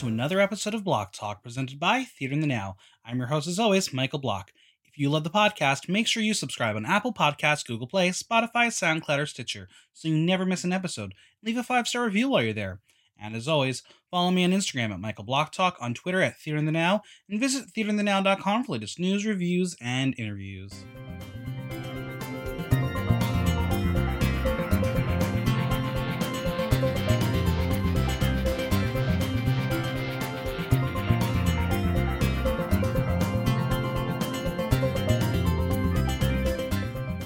[0.00, 2.76] to another episode of Block Talk presented by Theater in the Now.
[3.04, 4.50] I'm your host, as always, Michael Block.
[4.82, 8.68] If you love the podcast, make sure you subscribe on Apple Podcasts, Google Play, Spotify,
[8.68, 11.12] SoundCloud, or Stitcher so you never miss an episode.
[11.44, 12.80] Leave a five star review while you're there.
[13.20, 16.56] And as always, follow me on Instagram at Michael Block Talk, on Twitter at Theater
[16.56, 20.82] in the Now, and visit theaterinthenow.com for latest news, reviews, and interviews.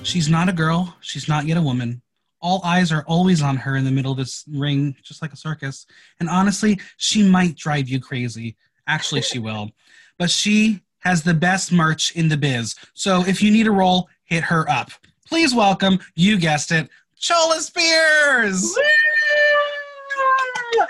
[0.04, 0.94] She's not a girl.
[1.00, 2.02] She's not yet a woman.
[2.42, 5.36] All eyes are always on her in the middle of this ring, just like a
[5.36, 5.86] circus.
[6.20, 8.54] And honestly, she might drive you crazy.
[8.86, 9.70] Actually, she will.
[10.18, 12.74] But she has the best merch in the biz.
[12.92, 14.90] So if you need a role, hit her up.
[15.26, 18.74] Please welcome, you guessed it, Chola Spears.
[18.76, 18.82] Woo!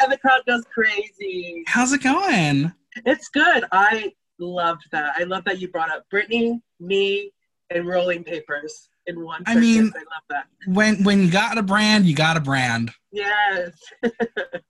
[0.03, 1.63] And the crowd goes crazy.
[1.69, 2.73] How's it going?
[3.07, 3.65] It's good.
[3.71, 5.15] I loved that.
[5.17, 7.31] I love that you brought up Britney, me,
[7.71, 9.43] and rolling papers in one.
[9.47, 10.47] I mean- I love that.
[10.67, 12.91] When when you got a brand, you got a brand.
[13.13, 13.73] Yes.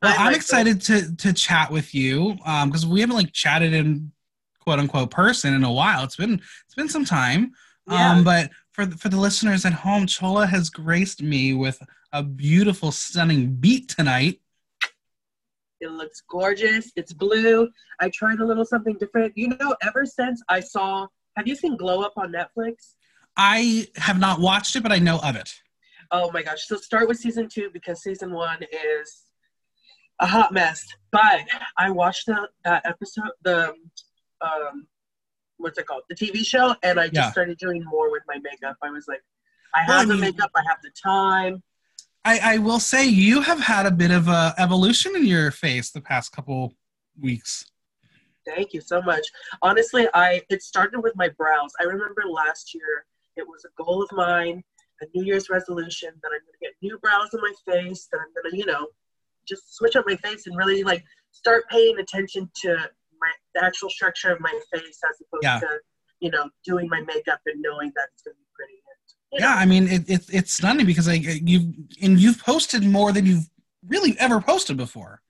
[0.02, 2.34] Well, I'm like excited to to chat with you
[2.66, 4.12] because we haven't like chatted in
[4.60, 6.04] quote unquote person in a while.
[6.04, 6.34] It's been
[6.66, 7.52] it's been some time.
[7.88, 8.10] Yeah.
[8.10, 11.80] Um, but for the, for the listeners at home, Chola has graced me with
[12.12, 14.40] a beautiful, stunning beat tonight.
[15.80, 16.92] It looks gorgeous.
[16.96, 17.68] It's blue.
[18.00, 19.32] I tried a little something different.
[19.36, 22.94] You know, ever since I saw, have you seen Glow Up on Netflix?
[23.36, 25.52] I have not watched it, but I know of it.
[26.10, 26.66] Oh my gosh.
[26.66, 29.22] So start with season two because season one is
[30.20, 30.86] a hot mess.
[31.10, 31.40] But
[31.76, 33.74] I watched the, that episode, the,
[34.40, 34.86] um,
[35.56, 36.02] what's it called?
[36.08, 36.74] The TV show.
[36.82, 37.30] And I just Yeah.
[37.32, 38.76] started doing more with my makeup.
[38.82, 39.22] I was like,
[39.74, 41.62] I Well, I have the mean- makeup, I have the time.
[42.26, 45.90] I, I will say you have had a bit of a evolution in your face
[45.90, 46.74] the past couple
[47.20, 47.66] weeks.
[48.46, 49.26] Thank you so much.
[49.60, 51.72] Honestly, I it started with my brows.
[51.80, 53.04] I remember last year
[53.36, 54.62] it was a goal of mine,
[55.00, 58.32] a New Year's resolution that I'm gonna get new brows on my face, that I'm
[58.34, 58.86] gonna, you know,
[59.46, 62.68] just switch up my face and really like start paying attention to
[63.20, 65.60] my the actual structure of my face as opposed Yeah.
[65.60, 65.78] to,
[66.20, 68.74] you know, doing my makeup and knowing that it's gonna be pretty.
[69.32, 72.84] And, Yeah, know, I mean it, it it's stunning because like you've and you've posted
[72.84, 73.48] more than you've
[73.86, 75.20] really ever posted before.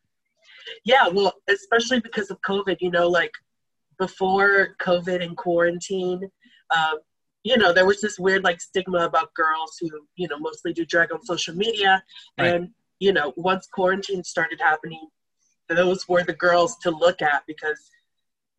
[0.84, 3.32] Yeah, well, especially because of COVID, you know, like
[3.98, 6.28] before COVID and quarantine,
[6.74, 6.98] um,
[7.44, 10.84] you know, there was this weird like stigma about girls who, you know, mostly do
[10.84, 12.02] drag on social media.
[12.38, 12.54] Right.
[12.54, 15.08] And, you know, once quarantine started happening,
[15.68, 17.90] those were the girls to look at because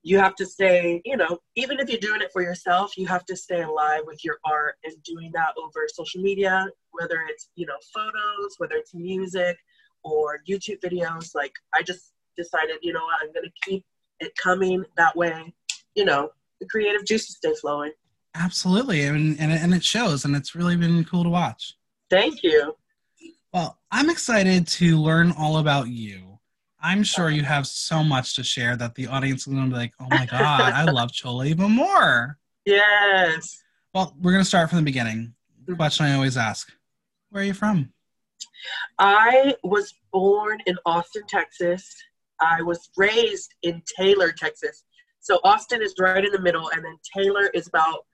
[0.03, 3.25] you have to stay, you know, even if you're doing it for yourself, you have
[3.25, 7.65] to stay alive with your art and doing that over social media, whether it's, you
[7.65, 9.57] know, photos, whether it's music
[10.03, 11.33] or YouTube videos.
[11.33, 13.83] Like, I just decided, you know what, I'm going to keep
[14.19, 15.51] it coming that way,
[15.95, 16.29] you know,
[16.59, 17.91] the creative juices stay flowing.
[18.35, 21.75] Absolutely, and and it, and it shows, and it's really been cool to watch.
[22.09, 22.75] Thank you.
[23.53, 26.39] Well, I'm excited to learn all about you.
[26.81, 29.77] I'm sure you have so much to share that the audience is going to be
[29.77, 33.63] like, "Oh my god, I love Chola even more." Yes.
[33.93, 35.33] Well, we're going to start from the beginning.
[35.65, 36.69] The question I always ask:
[37.29, 37.93] Where are you from?
[38.99, 41.95] I was born in Austin, Texas.
[42.41, 44.83] I was raised in Taylor, Texas.
[45.21, 48.05] So Austin is right in the middle, and then Taylor is about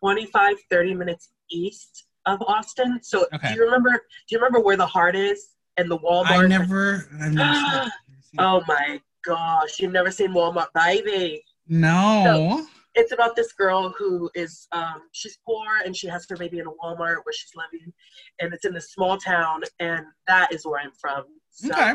[0.00, 3.00] 25, 30 minutes east of Austin.
[3.02, 3.48] So Okay.
[3.48, 3.98] do you remember do
[4.34, 6.26] you remember where the heart is and the Walmart?
[6.26, 7.08] I never.
[7.20, 7.92] I've never seen it.
[8.38, 11.42] Oh my gosh, you've never seen Walmart, baby.
[11.66, 12.64] No.
[12.94, 16.66] it's about this girl who is um, she's poor and she has her baby in
[16.66, 17.92] a Walmart where she's living,
[18.40, 21.24] and it's in this small town, and that is where I'm from.
[21.50, 21.94] So Okay.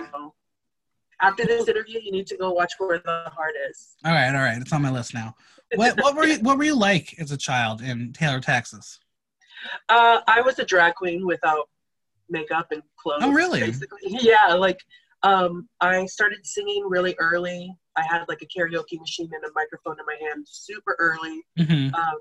[1.21, 3.95] after this interview, you need to go watch where the heart is.
[4.03, 4.57] All right, all right.
[4.61, 5.35] It's on my list now.
[5.73, 8.99] What what were you what were you like as a child in Taylor, Texas?
[9.89, 11.69] Uh, I was a drag queen without
[12.29, 13.21] makeup and clothes.
[13.23, 13.61] Oh, really?
[13.61, 14.53] Basically, yeah.
[14.53, 14.79] Like
[15.23, 17.75] um, I started singing really early.
[17.97, 21.43] I had like a karaoke machine and a microphone in my hand super early.
[21.57, 22.19] hmm um,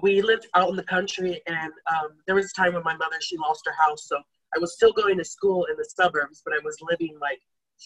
[0.00, 3.16] we lived out in the country and um, there was a time when my mother
[3.20, 4.16] she lost her house so
[4.54, 7.40] i was still going to school in the suburbs but i was living like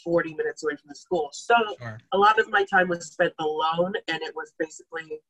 [0.05, 1.99] 40 minutes away from the school so Sure.
[2.13, 5.21] a lot of my time was spent alone and it was basically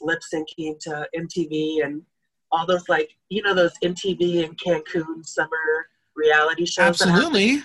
[0.00, 2.02] lip syncing to mtv and
[2.50, 5.48] all those like you know those mtv and cancun summer
[6.14, 7.00] reality shows?
[7.00, 7.62] Absolutely.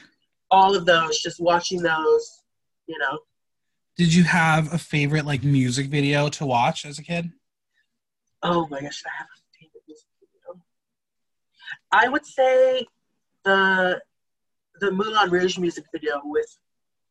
[0.52, 2.44] all of those just watching those
[2.88, 3.20] you know
[3.98, 7.32] Did you have a favorite like music video to watch as a kid?
[8.44, 10.62] Oh my gosh, I have a favorite music video.
[11.92, 12.86] I would say
[13.44, 14.00] the
[14.80, 16.58] the Moulin Rouge music video with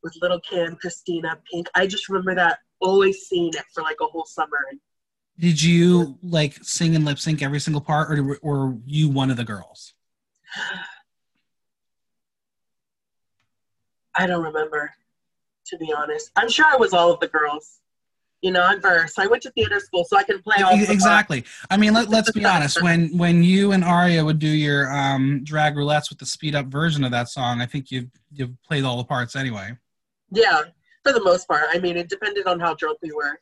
[0.03, 1.69] with Lil' Kim, Christina, Pink.
[1.75, 4.59] I just remember that always seeing it for like a whole summer.
[5.39, 9.31] Did you like sing and lip sync every single part, or or were you one
[9.31, 9.95] of the girls?
[14.19, 14.93] I don't remember,
[15.67, 16.31] to be honest.
[16.37, 17.81] I'm sure I was all of the girls.
[18.43, 19.19] You know, I'm versed.
[19.19, 20.73] I went to theater school, so I can play all.
[20.75, 21.45] Exactly.
[21.71, 22.83] I mean, let, let's be honest.
[22.83, 26.67] When when you and Aria would do your um, drag roulettes with the speed up
[26.67, 29.77] version of that song, I think you've you've played all the parts anyway.
[30.31, 30.63] Yeah,
[31.03, 31.65] for the most part.
[31.73, 33.41] I mean, it depended on how drunk we were.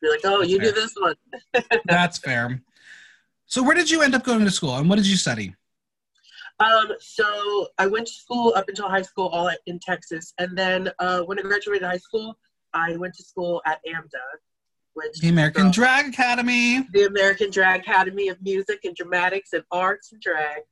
[0.00, 0.66] Be like, oh, That's you fair.
[0.66, 1.14] do this one.
[1.84, 2.60] That's fair.
[3.46, 5.54] So, where did you end up going to school, and what did you study?
[6.58, 10.56] Um, so I went to school up until high school, all at, in Texas, and
[10.56, 12.38] then uh, when I graduated high school,
[12.74, 14.18] I went to school at AMDA,
[14.94, 16.82] which The American so- Drag Academy.
[16.92, 20.62] the American Drag Academy of Music and Dramatics and Arts and Drag.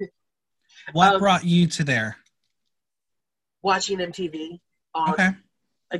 [0.92, 2.16] What Um, brought you to there?
[3.62, 4.60] Watching MTV.
[4.94, 5.30] Um, Okay.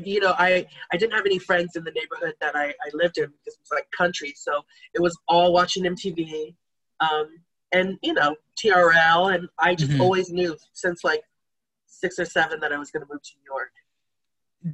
[0.05, 3.19] you know, I I didn't have any friends in the neighborhood that I, I lived
[3.19, 4.63] in because it was like country, so
[4.95, 6.55] it was all watching MTV,
[7.01, 7.29] um,
[7.73, 10.01] and you know TRL, and I just Mhm.
[10.01, 11.23] always knew since like
[11.87, 13.73] six or seven that I was going to move to New York.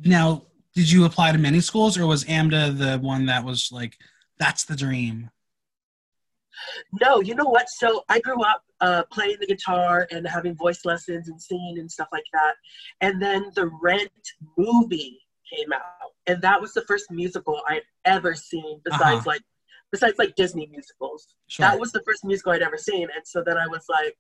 [0.05, 3.97] Now, did you apply to many schools, or was AMDA the one that was like,
[4.39, 5.31] that's the dream?
[7.01, 7.69] No, you know what?
[7.69, 11.91] So I grew up uh, playing the guitar and having voice lessons and singing and
[11.91, 12.55] stuff like that.
[13.01, 14.11] And then the Rent
[14.57, 15.21] movie
[15.53, 19.23] came out, and that was the first musical I'd ever seen besides Uh-huh.
[19.27, 19.43] like
[19.91, 21.35] besides like Disney musicals.
[21.47, 21.65] Sure.
[21.65, 24.17] That was the first musical I'd ever seen, and so then I was like,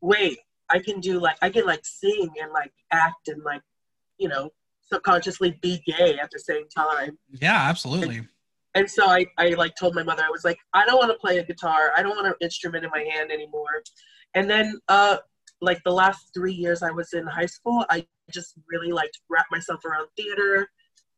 [0.00, 0.38] wait,
[0.68, 3.62] I can do like I can like sing and like act and like
[4.18, 4.50] you know
[4.92, 7.18] subconsciously be gay at the same time.
[7.40, 8.22] yeah, absolutely.
[8.74, 11.18] And so I, I like told my mother, I was like, I don't want to
[11.18, 11.92] play a guitar.
[11.96, 13.82] I don't want an instrument in my hand anymore.
[14.34, 15.18] And then, uh,
[15.60, 19.46] like the last three years I was in high school, I just really like wrap
[19.50, 20.68] myself around theater.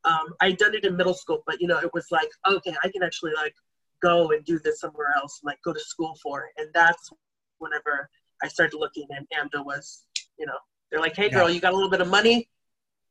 [0.04, 2.88] Um, I'd done it in middle school, but you know, it was like, okay, I
[2.88, 3.54] can actually like
[4.02, 6.60] go and do this somewhere else, like go to school for it.
[6.60, 7.10] And that's
[7.58, 8.08] whenever
[8.42, 10.06] I started looking and AMDA was,
[10.38, 10.58] you know,
[10.90, 11.38] they're like, hey Yeah.
[11.38, 12.48] girl, you got a little bit of money?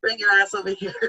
[0.01, 0.93] Bring your ass over here.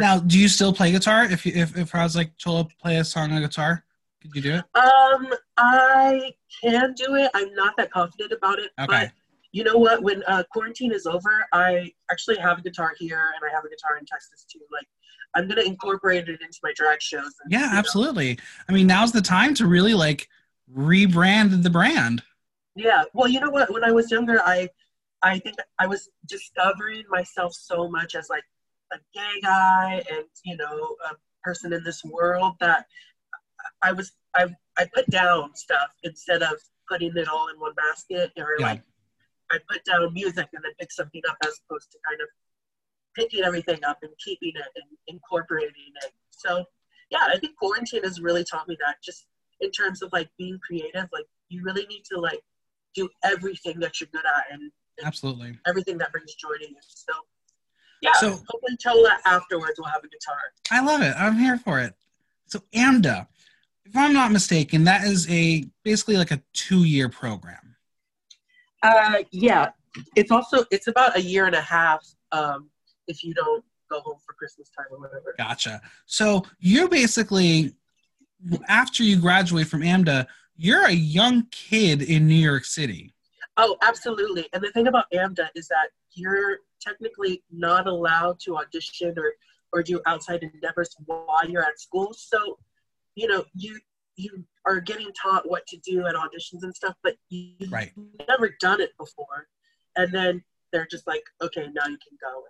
[0.00, 1.24] Now, do you still play guitar?
[1.24, 3.84] If you, if if I was like told to play a song on guitar,
[4.22, 4.64] could you do it?
[4.78, 7.28] Um, I can do it.
[7.34, 8.70] I'm not that confident about it.
[8.78, 8.86] Okay.
[8.86, 9.10] But
[9.50, 10.04] you know what?
[10.04, 13.68] When uh, quarantine is over, I actually have a guitar here and I have a
[13.68, 14.60] guitar in Texas too.
[14.72, 14.86] Like,
[15.34, 17.32] I'm gonna incorporate it into my drag shows.
[17.42, 18.38] And, Yeah, you know, absolutely.
[18.68, 20.28] I mean, now's the time to really like
[20.72, 22.22] rebrand the brand.
[22.76, 23.04] Yeah.
[23.14, 23.72] Well, you know what?
[23.72, 24.68] When I was younger, I,
[25.22, 28.44] I think I was discovering myself so much as like
[28.92, 32.86] a gay guy and you know a person in this world that
[33.82, 36.54] I was I I put down stuff instead of
[36.88, 38.66] putting it all in one basket or Yeah.
[38.66, 38.82] like
[39.50, 42.28] I put down music and then pick something up as opposed to kind of
[43.16, 46.12] picking everything up and keeping it and incorporating it.
[46.30, 46.64] So
[47.10, 49.26] yeah, I think quarantine has really taught me that just
[49.60, 52.40] in terms of like being creative, like you really need to like
[52.94, 54.70] do everything that you're good at and
[55.04, 55.58] Absolutely.
[55.66, 56.76] everything that brings joy to you.
[56.80, 57.12] So
[58.00, 60.38] yeah, So- hopefully Chola afterwards will have a guitar.
[60.70, 61.14] I love it.
[61.16, 61.94] I'm here for it.
[62.46, 63.26] So AMDA,
[63.84, 67.76] if I'm not mistaken, that is a basically like a two year program.
[68.82, 69.70] Uh, yeah,
[70.14, 72.06] it's also it's about a year and a half.
[72.32, 72.70] Um,
[73.06, 75.34] if you don't go home for Christmas time or whatever.
[75.38, 75.80] Gotcha.
[76.06, 77.74] So you're basically
[78.68, 80.26] after you graduate from AMDA,
[80.56, 83.12] you're a young kid in New York City.
[83.58, 84.48] Oh, absolutely.
[84.52, 89.32] And the thing about AMDA is that you're technically not allowed to audition or
[89.70, 92.14] or do outside endeavors while you're at school.
[92.16, 92.58] So,
[93.16, 93.78] you know, you
[94.16, 97.92] you are getting taught what to do at auditions and stuff, but you've Right.
[98.28, 99.48] never done it before.
[99.96, 102.44] And then they're just like, okay, now you can go.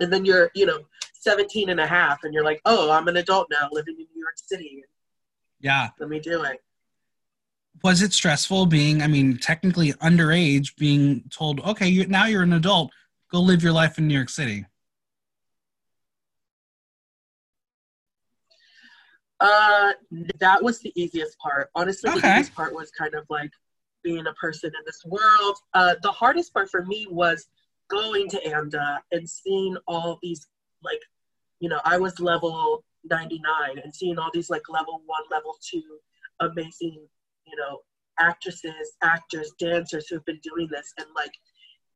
[0.00, 0.84] And then you're, you know,
[1.14, 4.20] 17 and a half, and you're like, oh, I'm an adult now living in New
[4.20, 4.84] York City.
[5.60, 5.90] Yeah.
[5.98, 6.60] Let me do it.
[7.82, 12.52] Was it stressful being, I mean, technically underage, being told, okay, you now you're an
[12.52, 12.92] adult,
[13.30, 14.64] go live your life in New York City?
[19.40, 19.92] Uh,
[20.38, 21.68] that was the easiest part.
[21.74, 22.20] Honestly, okay.
[22.20, 23.50] the easiest part was kind of like
[24.04, 25.56] being a person in this world.
[25.74, 27.48] Uh, the hardest part for me was
[27.88, 30.46] going to AMDA and seeing all these
[30.84, 31.00] like,
[31.58, 35.82] you know, I was level 99 and seeing all these like level one, level two,
[36.40, 37.06] amazing,
[37.52, 37.80] you know,
[38.18, 41.32] actresses, actors, dancers who've been doing this and like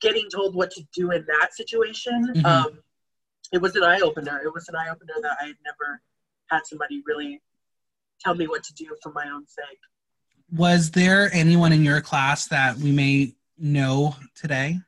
[0.00, 2.32] getting told what to do in that situation.
[2.34, 2.44] Mhm.
[2.44, 2.82] Um,
[3.52, 4.40] it was an eye opener.
[4.42, 6.02] It was an eye opener that I had never
[6.50, 7.42] had somebody really
[8.20, 9.80] tell me what to do for my own sake.
[10.52, 14.78] Was there anyone in your class that we may know today?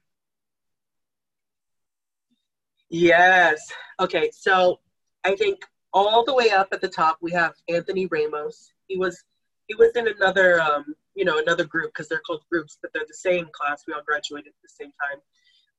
[2.91, 3.71] Yes.
[4.01, 4.81] Okay, so
[5.25, 5.59] I think
[5.93, 8.73] all the way up at the top we have Anthony Ramos.
[8.87, 9.25] He was
[9.69, 13.05] he was in another um, you know another group because they're called groups, but they're
[13.07, 13.85] the same class.
[13.87, 15.21] We all graduated at the same time.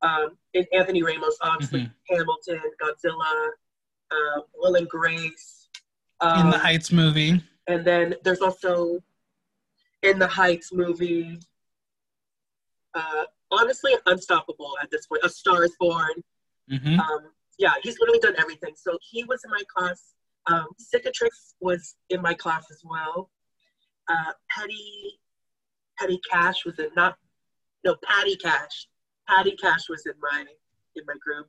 [0.01, 2.15] Um, and Anthony Ramos, obviously Mm-hmm.
[2.15, 3.49] Hamilton, Godzilla,
[4.11, 5.67] uh, Will and Grace.
[6.21, 7.41] Um, In the Heights movie.
[7.67, 8.99] and then there's also
[10.03, 11.39] in the Heights movie.
[12.93, 15.21] Uh, honestly, unstoppable at this point.
[15.23, 16.13] A Star is Born.
[16.69, 18.73] hmm Um, yeah, he's literally done everything.
[18.75, 20.13] So he was in my class.
[20.47, 23.29] Um, Cicatrix was in my class as well.
[24.09, 25.19] Uh, Petty,
[25.97, 27.15] Petty Cash was in not,
[27.85, 28.87] no, Patty Cash.
[29.27, 30.45] Patty Cash was in my
[30.95, 31.47] in my group.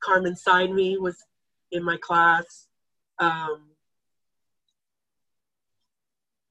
[0.00, 1.16] Carmen Sign Me was
[1.72, 2.68] in my class.
[3.18, 3.70] Um,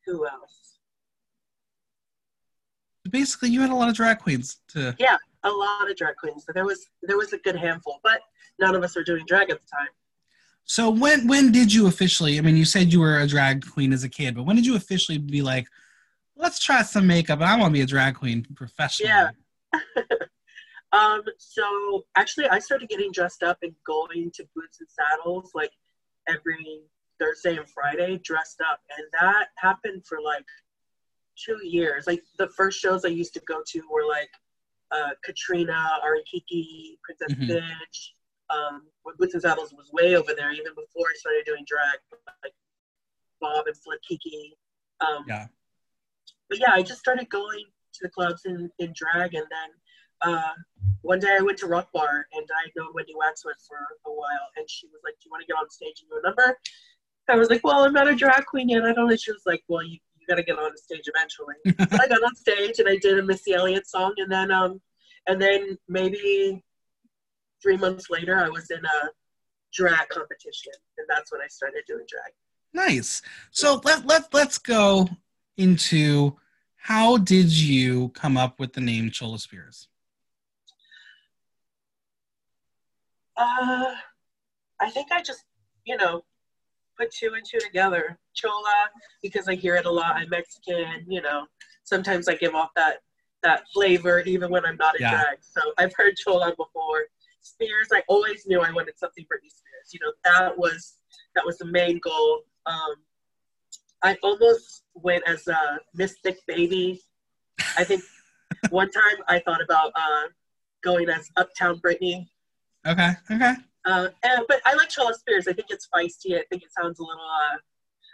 [0.05, 0.79] who else?
[3.09, 4.95] Basically, you had a lot of drag queens to.
[4.97, 6.45] Yeah, a lot of drag queens.
[6.53, 8.21] There was there was a good handful, but
[8.59, 9.89] none of us were doing drag at the time.
[10.65, 12.37] So when when did you officially?
[12.37, 14.65] I mean, you said you were a drag queen as a kid, but when did
[14.65, 15.67] you officially be like,
[16.35, 17.41] let's try some makeup?
[17.41, 19.11] I want to be a drag queen professionally.
[19.11, 19.29] Yeah.
[20.93, 25.71] Um, so actually, I started getting dressed up and going to Boots and Saddles like
[26.27, 26.81] every
[27.19, 30.45] Thursday and Friday, dressed up, and that happened for like
[31.35, 32.05] two years.
[32.05, 34.29] Like the first shows I used to go to were like
[34.91, 37.49] uh, Katrina, Arikiki, Princess Mhm.
[37.49, 38.11] Bitch.
[38.49, 41.99] Um, when Boots and Saddles was way over there, even before I started doing drag,
[42.43, 42.53] like
[43.41, 44.55] Bob and Flip Kiki.
[45.01, 45.47] Um, Yeah.
[46.49, 49.69] but yeah, I just started going to the clubs in, in drag, and then
[50.21, 50.53] uh,
[51.01, 54.13] one day I went to Rock Bar, and I had known Wendy Waxworth for a
[54.13, 56.27] while, and she was like, "Do you want to get on stage and do a
[56.27, 56.57] number?"
[57.29, 58.83] I was like, "Well, I'm not a drag queen yet.
[58.83, 61.09] I don't." know." She was like, "Well, you, you got to get on the stage
[61.13, 61.55] eventually."
[61.97, 64.81] so I got on stage and I did a Missy Elliott song, and then um,
[65.27, 66.63] and then maybe
[67.63, 69.09] three months later, I was in a
[69.73, 72.33] drag competition, and that's when I started doing drag.
[72.73, 73.21] Nice.
[73.51, 75.07] So let let let's go
[75.57, 76.37] into
[76.75, 79.87] how did you come up with the name Chola Spears?
[83.37, 83.95] Uh,
[84.79, 85.43] I think I just,
[85.85, 86.23] you know,
[86.99, 88.19] put two and two together.
[88.35, 88.89] Chola,
[89.21, 90.15] because I hear it a lot.
[90.15, 91.45] I'm Mexican, you know.
[91.83, 92.97] Sometimes I give off that
[93.43, 95.11] that flavor even when I'm not in Yeah.
[95.11, 95.37] drag.
[95.41, 97.05] So I've heard Chola before.
[97.43, 99.93] Spears, I always knew I wanted something Britney Spears.
[99.93, 100.95] You know, that was
[101.35, 102.41] that was the main goal.
[102.65, 102.95] Um,
[104.01, 107.01] I almost went as a Mystic Baby.
[107.77, 108.03] I think
[108.69, 110.27] one time I thought about uh,
[110.83, 112.27] going as Uptown Britney.
[112.85, 113.11] Okay.
[113.31, 113.53] Okay.
[113.85, 115.47] Uh, and, but I like Chola Spears.
[115.47, 116.37] I think it's feisty.
[116.37, 117.57] I think it sounds a little, uh,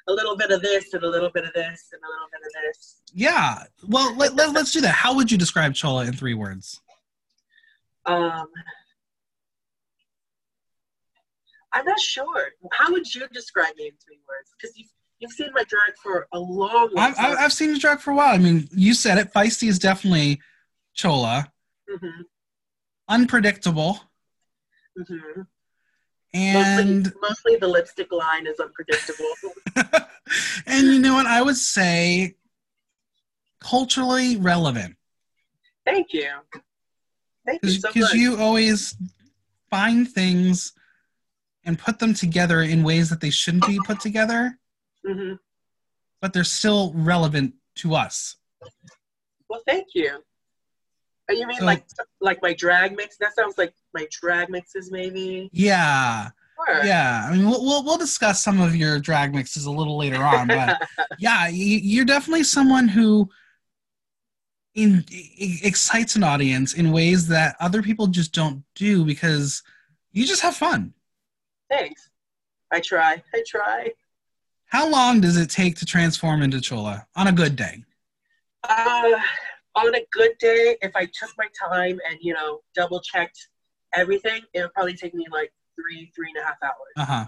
[0.08, 2.42] a little bit of this and a little bit of this and a little bit
[2.46, 3.02] of this.
[3.14, 3.64] Yeah.
[3.88, 4.94] Well, let, let, let's do that.
[4.94, 6.82] How would you describe Chola in three words?
[8.06, 8.48] Um,
[11.74, 12.50] I'm not sure.
[12.72, 14.52] How would you describe me in three words?
[14.60, 17.32] Because you've, you've seen my drag for a long, I've, time.
[17.32, 18.34] I've I've seen you drag for a while.
[18.34, 19.34] I mean, you said it.
[19.34, 20.42] Feisty is definitely
[20.94, 21.52] Chola.
[21.92, 22.22] Mm-hmm.
[23.08, 24.00] Unpredictable.
[24.98, 25.42] Mm-hmm.
[26.34, 29.26] And mostly, mostly the lipstick line is unpredictable.
[30.68, 31.26] and you know what?
[31.26, 32.36] I would say
[33.60, 34.96] culturally relevant
[35.90, 36.30] Thank you.
[37.46, 37.94] Thank you so much.
[37.94, 38.96] because you always
[39.70, 40.74] find things
[41.70, 44.58] and put them together in ways that they shouldn't be put together,
[45.06, 45.34] hmm
[46.22, 48.36] but they're still relevant to us.
[49.50, 50.20] Well, thank you.
[51.30, 51.86] Oh, You mean So- like
[52.20, 53.16] like my drag mix?
[53.18, 55.50] That sounds like my drag mixes, maybe.
[55.54, 56.30] Yeah,
[56.68, 56.84] Sure.
[56.84, 57.26] yeah.
[57.26, 60.48] I mean, we'll we'll, we'll discuss some of your drag mixes a little later on,
[60.48, 60.82] but
[61.20, 63.30] yeah, you, you're definitely someone who
[64.74, 65.06] in,
[65.64, 69.62] excites an audience in ways that other people just don't do because
[70.12, 70.94] you just have fun.
[71.70, 72.10] Thanks.
[72.72, 73.22] I try.
[73.34, 73.92] I try.
[74.68, 77.84] How long does it take to transform into Chola on a good day?
[78.68, 79.20] Uh,
[79.76, 83.50] on a good day, if I took my time and you know double checked
[83.94, 86.94] everything, it would probably take me like three, three and a half hours.
[86.98, 87.26] Uh huh.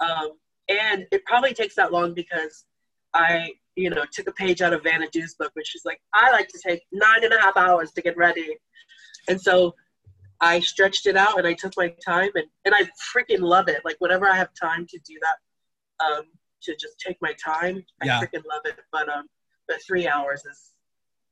[0.00, 0.30] Um,
[0.68, 2.64] and it probably takes that long because
[3.12, 6.30] I, you know, took a page out of Vanna Dew's book, which is like, I
[6.30, 8.56] like to take nine and a half hours to get ready.
[9.28, 9.74] And so
[10.44, 12.82] I stretched it out and I took my time and, and I
[13.14, 13.80] freaking love it.
[13.84, 16.24] Like whenever I have time to do that, um,
[16.64, 18.20] to just take my time, I Yeah.
[18.20, 18.78] freaking love it.
[18.92, 19.26] But um,
[19.66, 20.72] but three hours is,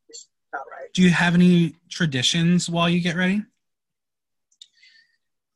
[0.08, 0.90] is about right.
[0.94, 3.42] Do you have any traditions while you get ready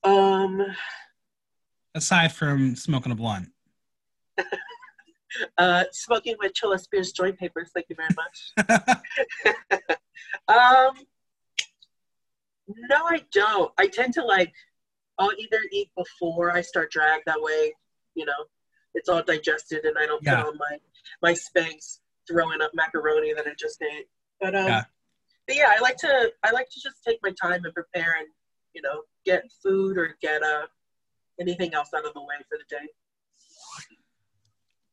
[0.04, 0.62] Um,
[1.94, 3.48] aside from smoking a blunt?
[5.58, 7.70] uh, smoking with Chola Spears joint papers.
[7.72, 8.98] Thank you very much.
[10.48, 10.92] Um,
[12.68, 13.72] no, I don't.
[13.78, 14.52] I tend to like
[15.18, 17.22] I'll either eat before I start drag.
[17.26, 17.72] That way,
[18.14, 18.44] you know,
[18.94, 20.42] it's all digested and I don't Yeah.
[20.42, 20.78] on my
[21.22, 24.06] my Spanx throwing up macaroni that I just ate.
[24.40, 24.84] But um, Yeah.
[25.46, 28.26] but yeah, I like to I like to just take my time and prepare and
[28.74, 30.66] you know get food or get uh
[31.40, 32.86] anything else out of the way for the day.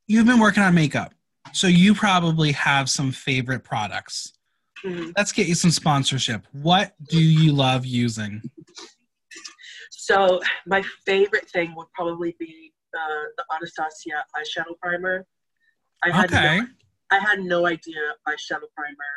[0.08, 1.14] You've been working on makeup,
[1.54, 4.34] so you probably have some favorite products.
[4.84, 5.14] Mhm.
[5.16, 6.46] Let's get you some sponsorship.
[6.52, 8.42] What do you love using?
[9.92, 15.26] So my favorite thing would probably be uh, the Anastasia eyeshadow primer.
[16.04, 16.60] I had Okay.
[16.60, 16.68] no,
[17.12, 19.14] I had no idea eyeshadow primer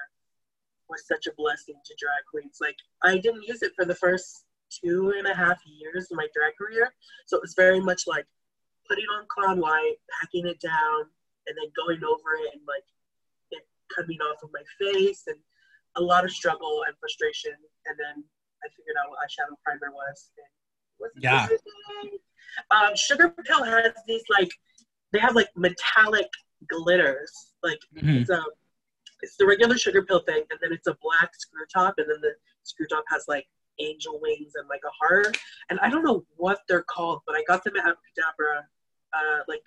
[0.89, 2.59] was such a blessing to drag queens.
[2.61, 6.29] Like I didn't use it for the first two and a half years of my
[6.35, 6.95] drag career,
[7.27, 8.27] so it was very much like
[8.89, 11.01] putting on clown white, packing it down,
[11.49, 12.85] and then going over it and like
[13.51, 15.37] it coming off of my face and
[15.97, 17.53] a lot of struggle and frustration.
[17.87, 18.25] And then
[18.65, 20.31] I figured out what eyeshadow primer was.
[20.39, 20.47] And
[21.01, 21.49] was Yeah.
[22.71, 24.51] Um, Sugar Pill has these like
[25.13, 26.29] they have like metallic
[26.69, 27.53] glitters.
[27.63, 28.21] Like Mhm.
[28.23, 28.43] it's a
[29.23, 32.21] it's the regular Sugar Pill thing, and then it's a black screw top, and then
[32.21, 32.35] the
[32.65, 33.47] screw top has like
[33.79, 35.37] angel wings and like a heart.
[35.71, 38.63] And I don't know what they're called, but I got them at Cadabra
[39.13, 39.63] uh, like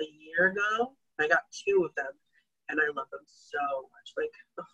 [0.00, 0.96] a year ago.
[1.20, 2.12] I got two of them,
[2.68, 3.58] and I love them so
[3.92, 4.12] much.
[4.16, 4.64] Like, ugh,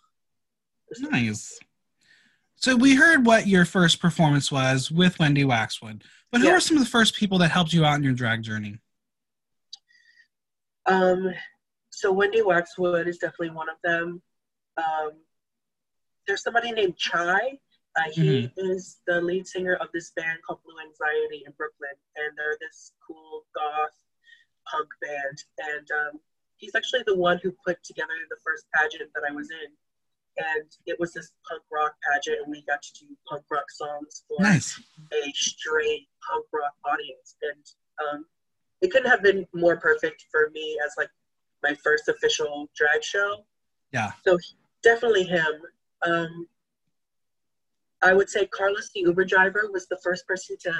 [0.99, 1.59] Nice.
[2.55, 6.53] So we heard what your first performance was with Wendy Waxwood, but who Yeah.
[6.55, 8.79] are some of the first people that helped you out in your drag journey?
[10.85, 11.33] Um,
[11.89, 14.21] so Wendy Waxwood is definitely one of them.
[14.77, 15.11] Um,
[16.27, 17.59] there's somebody named Chai.
[17.95, 22.37] Uh, he is the lead singer of this band called Blue Anxiety in Brooklyn, and
[22.37, 23.97] they're this cool goth
[24.67, 25.43] punk band.
[25.59, 26.19] And um,
[26.57, 29.71] he's actually the one who put together the first pageant that I was in.
[30.39, 34.23] And it was this punk rock pageant, and we got to do punk rock songs
[34.27, 34.79] for Nice.
[35.11, 37.65] a straight punk rock audience and
[38.07, 38.25] um,
[38.81, 41.09] it couldn't have been more perfect for me as like
[41.63, 43.43] my first official drag show
[43.91, 44.11] Yeah.
[44.25, 44.37] so
[44.83, 45.51] definitely him
[46.05, 46.47] um,
[48.01, 50.73] i would say carlos the uber driver was the first person to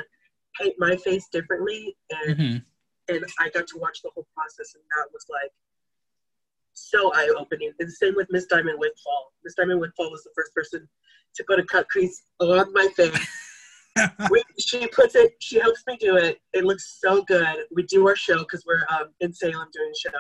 [0.60, 2.58] paint my face differently and, hmm
[3.08, 5.52] and i got to watch the whole process and that was like
[6.80, 7.74] so eye-opening.
[7.80, 10.88] And the same with miss diamond whitfall miss diamond whitfall was the first person
[11.36, 13.28] to put a cut crease on my face.
[14.32, 16.40] We, she puts it she helps me do it.
[16.54, 17.66] It looks so good.
[17.76, 20.18] We do our show because we're um, in salem doing a show.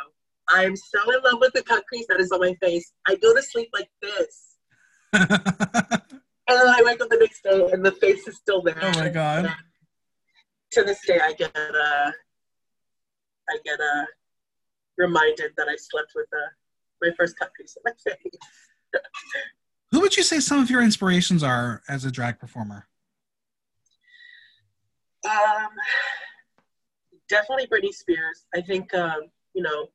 [0.49, 2.91] I am so in love with the cut crease that is on my face.
[3.07, 4.57] I go to sleep like this.
[6.49, 8.79] And then i wake up the next day and the face is still there.
[8.81, 9.45] Oh my God.
[9.45, 9.55] And
[10.71, 12.13] to this day i get a,
[13.49, 14.05] I get uh
[14.99, 16.49] reminded that i slept with uh,
[17.01, 18.39] my first cut crease of my face
[19.91, 22.85] who would you say some of your inspirations are as a drag performer?
[25.25, 25.69] Um,
[27.27, 28.45] definitely Britney Spears.
[28.55, 29.21] I think, um,
[29.53, 29.87] you know,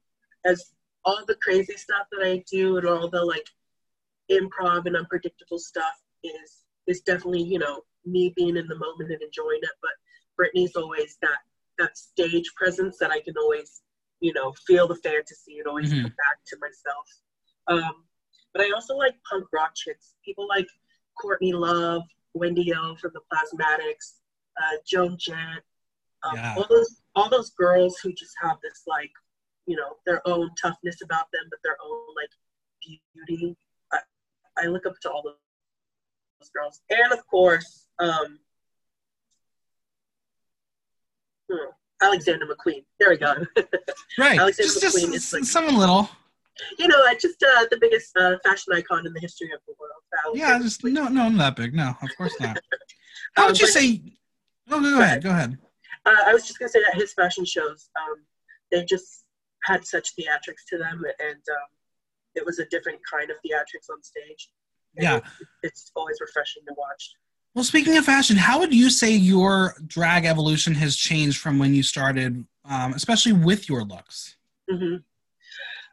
[0.45, 0.73] as
[1.05, 3.47] all the crazy stuff that I do and all the like
[4.31, 9.23] improv and unpredictable stuff is is definitely, you know, me being in the moment and
[9.23, 9.71] enjoying it.
[9.81, 9.93] But
[10.45, 11.39] Britney's always that
[11.79, 13.83] that stage presence that I can always,
[14.25, 16.01] you know, feel the fantasy and always Mhm.
[16.03, 17.07] come back to myself.
[17.67, 18.09] Um,
[18.55, 20.15] but I also like punk rock chicks.
[20.25, 20.67] People like
[21.21, 24.21] Courtney Love, Wendy O from the Plasmatics,
[24.57, 25.63] uh, Joan Jett,
[26.23, 26.55] um, Yeah.
[26.57, 29.13] all those all those girls who just have this like,
[29.67, 32.31] you know, their own toughness about them, but their own like
[33.15, 33.55] beauty.
[33.93, 34.01] I,
[34.57, 35.37] I look up to all those,
[36.41, 38.41] those girls, and of course, um,
[41.51, 41.71] hmm,
[42.05, 42.85] Alexander McQueen.
[43.01, 43.35] There we go.
[44.19, 44.39] Right.
[44.39, 46.09] Alexander just just McQueen is like- someone little.
[46.79, 50.37] you know, just uh, the biggest uh, fashion icon in the history of the world.
[50.37, 50.93] Yeah, just McQueen.
[50.93, 51.75] no, no, I'm not that big.
[51.75, 52.59] No, of course not.
[53.37, 54.03] How would Um, you but- say?
[54.71, 55.23] Oh, go ahead.
[55.23, 55.59] Go ahead.
[56.07, 58.17] Uh, I was just gonna say that his fashion shows, um,
[58.71, 59.25] they just
[59.65, 61.69] had such theatrics to them, and um,
[62.35, 64.51] it was a different kind of theatrics on stage.
[64.97, 65.17] And Yeah.
[65.17, 65.25] it-
[65.65, 67.15] it's always refreshing to watch.
[67.55, 71.73] Well, speaking of fashion, how would you say your drag evolution has changed from when
[71.73, 74.37] you started, um, especially with your looks?
[74.69, 74.97] hmm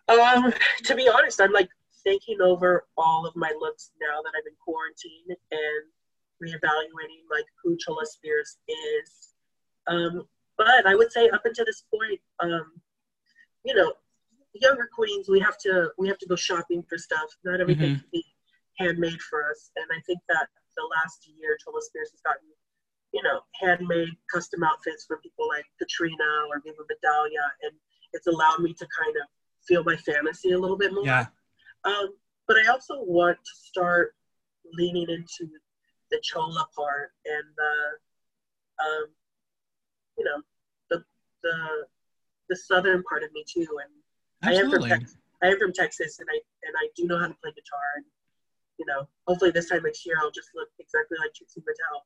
[0.07, 1.69] Um, to be honest, I'm like
[2.03, 5.83] thinking over all of my looks now that I'm in quarantine and
[6.41, 9.33] reevaluating like who Chola Spears is.
[9.87, 12.71] Um, but I would say up until this point, um,
[13.63, 13.93] you know,
[14.53, 17.29] younger queens, we have to we have to go shopping for stuff.
[17.43, 18.25] Not everything can be
[18.79, 19.69] handmade for us.
[19.75, 20.47] And I think that
[20.81, 22.49] the last year, Chola Spears has gotten,
[23.13, 27.45] you know, handmade custom outfits for people like Katrina or Viva Medallia.
[27.61, 27.73] And
[28.13, 29.25] it's allowed me to kind of
[29.67, 31.05] feel my fantasy a little bit more.
[31.05, 31.25] Yeah.
[31.85, 32.17] Um,
[32.47, 34.15] but I also want to start
[34.73, 35.51] leaning into
[36.09, 37.73] the Chola part and the,
[38.83, 39.05] um,
[40.17, 40.41] you know,
[40.89, 41.03] the,
[41.43, 41.57] the,
[42.49, 43.67] the southern part of me too.
[43.81, 43.91] And
[44.43, 44.91] Absolutely.
[44.91, 45.17] I am from Texas.
[45.43, 47.89] I am from Texas, and I and I do know how to play guitar.
[47.97, 48.05] And
[48.81, 51.99] you know, hopefully this time next year I'll just look exactly like Trixie Mattel.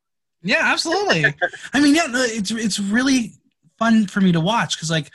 [0.44, 1.26] Yeah, absolutely.
[1.74, 3.32] I mean, yeah, no, it's it's really
[3.80, 5.10] fun for me to watch because like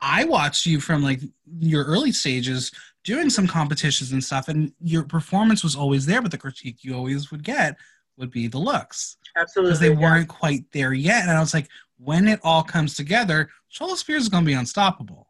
[0.00, 1.20] I watched you from like
[1.60, 2.72] your early stages
[3.04, 6.94] doing some competitions and stuff, and your performance was always there, but the critique you
[6.94, 7.76] always would get
[8.16, 9.70] would be the looks Absolutely.
[9.70, 10.00] because they yeah.
[10.00, 11.22] weren't quite there yet.
[11.22, 11.68] And I was like,
[11.98, 15.28] when it all comes together, Chola Spears is going to be unstoppable.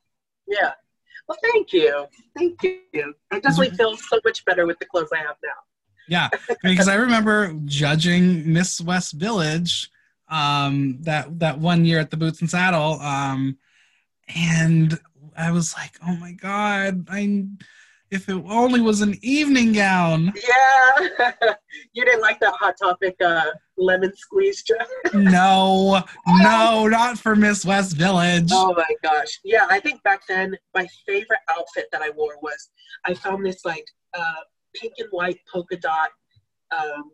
[0.48, 0.72] Yeah.
[1.28, 2.06] Well, thank you.
[2.36, 3.14] Thank you.
[3.30, 5.50] I definitely feel so much better with the clothes I have now.
[6.08, 6.28] Yeah,
[6.62, 9.90] because I remember judging Miss West Village
[10.28, 13.58] um, that that one year at the Boots and Saddle, um,
[14.34, 14.98] and
[15.36, 17.06] I was like, "Oh my god!
[17.08, 17.46] I
[18.12, 21.08] if it only was an evening gown." Yeah.
[21.92, 23.46] you didn't like that Hot Topic uh,
[23.76, 24.88] lemon squeeze dress?
[25.14, 28.50] No, no, not for Miss West Village.
[28.52, 29.40] Oh my gosh.
[29.44, 32.70] Yeah, I think back then my favorite outfit that I wore was
[33.06, 34.42] I found this like uh,
[34.74, 36.10] pink and white polka dot
[36.78, 37.10] um,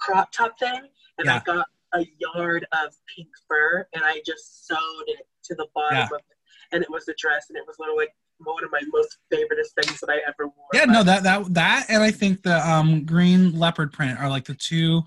[0.00, 0.80] crop top thing,
[1.18, 1.36] and Yeah.
[1.36, 5.98] I got a yard of pink fur, and I just sewed it to the bottom
[5.98, 6.04] Yeah.
[6.06, 6.24] of it,
[6.72, 9.82] and it was a dress, and it was of like one of my most favoriteest
[9.82, 10.66] things that I ever wore.
[10.72, 14.44] Yeah, no, that that that, and I think the um, green leopard print are like
[14.44, 15.02] the two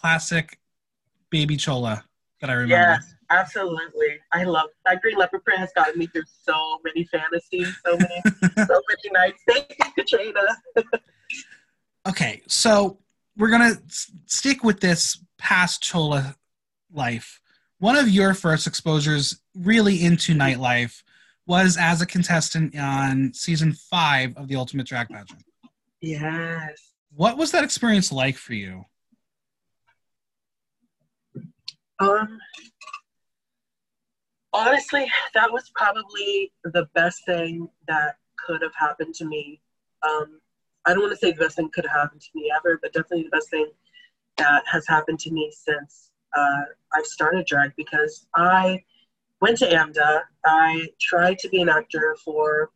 [0.00, 0.58] classic
[1.30, 2.04] baby chola
[2.40, 2.74] that I remember.
[2.74, 4.18] Yes, absolutely.
[4.32, 8.22] I love that green leopard print has gotten me through so many fantasies, so many,
[8.66, 9.42] so many nights.
[9.48, 10.40] Thank you, Katrina.
[12.08, 12.98] Okay, so
[13.36, 16.34] we're gonna s- stick with this past chola
[16.92, 17.40] life.
[17.78, 21.02] One of your first exposures really into nightlife
[21.46, 25.42] was as a contestant on season five of the Ultimate Drag Pageant.
[26.00, 26.92] Yes.
[27.14, 28.84] What was that experience like for you?
[31.98, 32.38] Um.
[34.54, 39.60] Honestly, that was probably the best thing that could have happened to me.
[40.06, 40.40] Um,
[40.84, 42.92] I don't want to say the best thing could have happened to me ever, but
[42.92, 43.70] definitely the best thing
[44.36, 46.62] that has happened to me since uh,
[46.94, 48.82] I've started drag because I
[49.42, 50.22] went to AMDA.
[50.46, 52.70] I tried to be an actor for,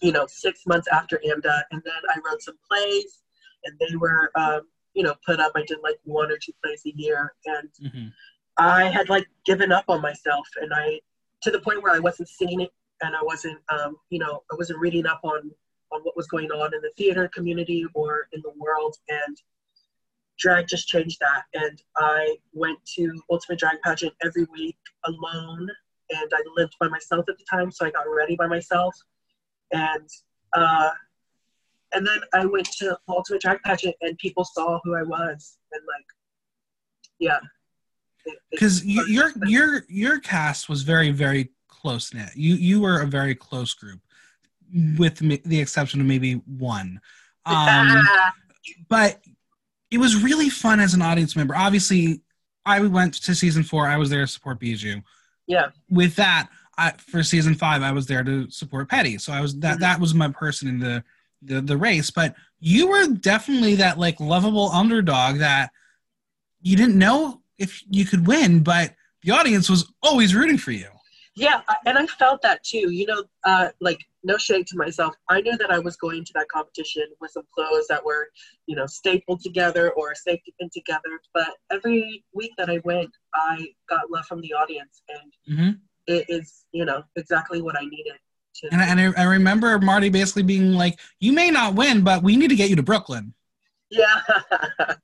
[0.00, 3.22] you know, six months after AMDA, and then I wrote some plays,
[3.64, 4.62] and they were, um,
[4.94, 5.52] you know, put up.
[5.56, 8.08] I did like one or two plays a year, and Mm-hmm.
[8.58, 11.00] I had like given up on myself, and I
[11.42, 14.56] to the point where I wasn't seeing it, and I wasn't, um, you know, I
[14.56, 15.50] wasn't reading up on
[15.92, 19.36] on what was going on in the theater community or in the world, and
[20.38, 21.44] drag just changed that.
[21.54, 25.68] And I went to Ultimate Drag Pageant every week alone,
[26.10, 28.94] and I lived by myself at the time, so I got ready by myself,
[29.72, 30.08] and
[30.54, 30.90] uh,
[31.92, 35.82] and then I went to Ultimate Drag Pageant, and people saw who I was, and
[35.86, 36.06] like,
[37.18, 37.38] yeah.
[38.50, 42.30] Because you, your your your cast was very very close knit.
[42.34, 44.00] You you were a very close group,
[44.98, 47.00] with me, the exception of maybe one.
[47.46, 48.06] Um,
[48.90, 49.22] but
[49.90, 51.56] it was really fun as an audience member.
[51.56, 52.20] Obviously,
[52.66, 53.88] I went to season four.
[53.88, 55.00] I was there to support Bijou.
[55.48, 59.18] Yeah, With that, I, for season five, I was there to support Petty.
[59.18, 59.80] So I was that Mhm.
[59.80, 61.02] that was my person in the,
[61.42, 62.10] the the race.
[62.10, 65.70] But you were definitely that like lovable underdog that
[66.62, 70.88] you didn't know if you could win, but the audience was always rooting for you.
[71.38, 72.90] Yeah, and I felt that too.
[72.90, 75.14] You know, uh, like no shade to myself.
[75.28, 78.28] I knew that I was going to that competition with some clothes that were,
[78.66, 81.20] you know, stapled together or safety pin together.
[81.32, 85.70] But every week that I went, I got love from the audience, and Mm-hmm.
[86.08, 88.18] it is, you know, exactly what I needed.
[88.56, 92.22] To, And, I, and I, remember Marty basically being like, "You may not win, but
[92.22, 93.34] we need to get you to Brooklyn."
[93.90, 94.20] yeah,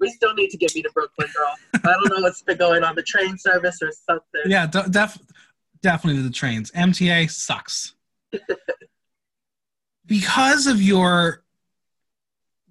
[0.00, 1.54] we still need to get me to Brooklyn, girl.
[1.84, 4.42] I don't know what's been going on the train service or something.
[4.46, 5.18] Yeah, de- def-
[5.84, 6.70] definitely the trains.
[6.72, 7.94] MTA sucks.
[10.06, 11.44] because of your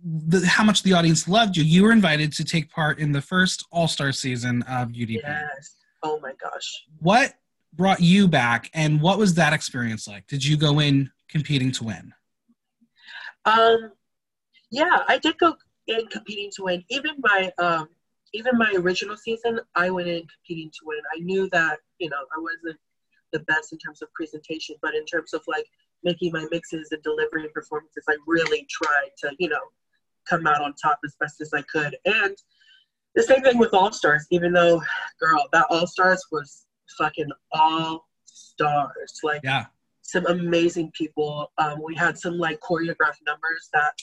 [0.03, 3.21] the, how much the audience loved you, you were invited to take part in the
[3.21, 5.21] first All Star season of UDP.
[5.23, 5.77] Yes.
[6.01, 6.83] Oh my gosh.
[6.99, 7.35] What
[7.71, 10.27] brought you back, and what was that experience like?
[10.27, 12.13] Did you go in competing to win?
[13.45, 13.91] Um,
[14.71, 15.55] yeah, I did go
[15.87, 16.83] in competing to win.
[16.89, 17.87] Even my um,
[18.33, 20.99] even my original season, I went in competing to win.
[21.15, 22.79] I knew that you know I wasn't
[23.33, 25.65] the best in terms of presentation, but in terms of like
[26.03, 29.59] making my mixes and delivering performances, I really tried to you know
[30.29, 31.97] come out on top as best as I could.
[32.05, 32.37] And
[33.15, 34.25] the same thing with All Stars.
[34.31, 34.81] Even though,
[35.19, 36.65] girl, that All Stars was
[36.97, 39.19] fucking all stars.
[39.23, 39.65] Like Yeah,
[40.01, 41.51] some amazing people.
[41.57, 43.93] Um, we had some like choreographed numbers that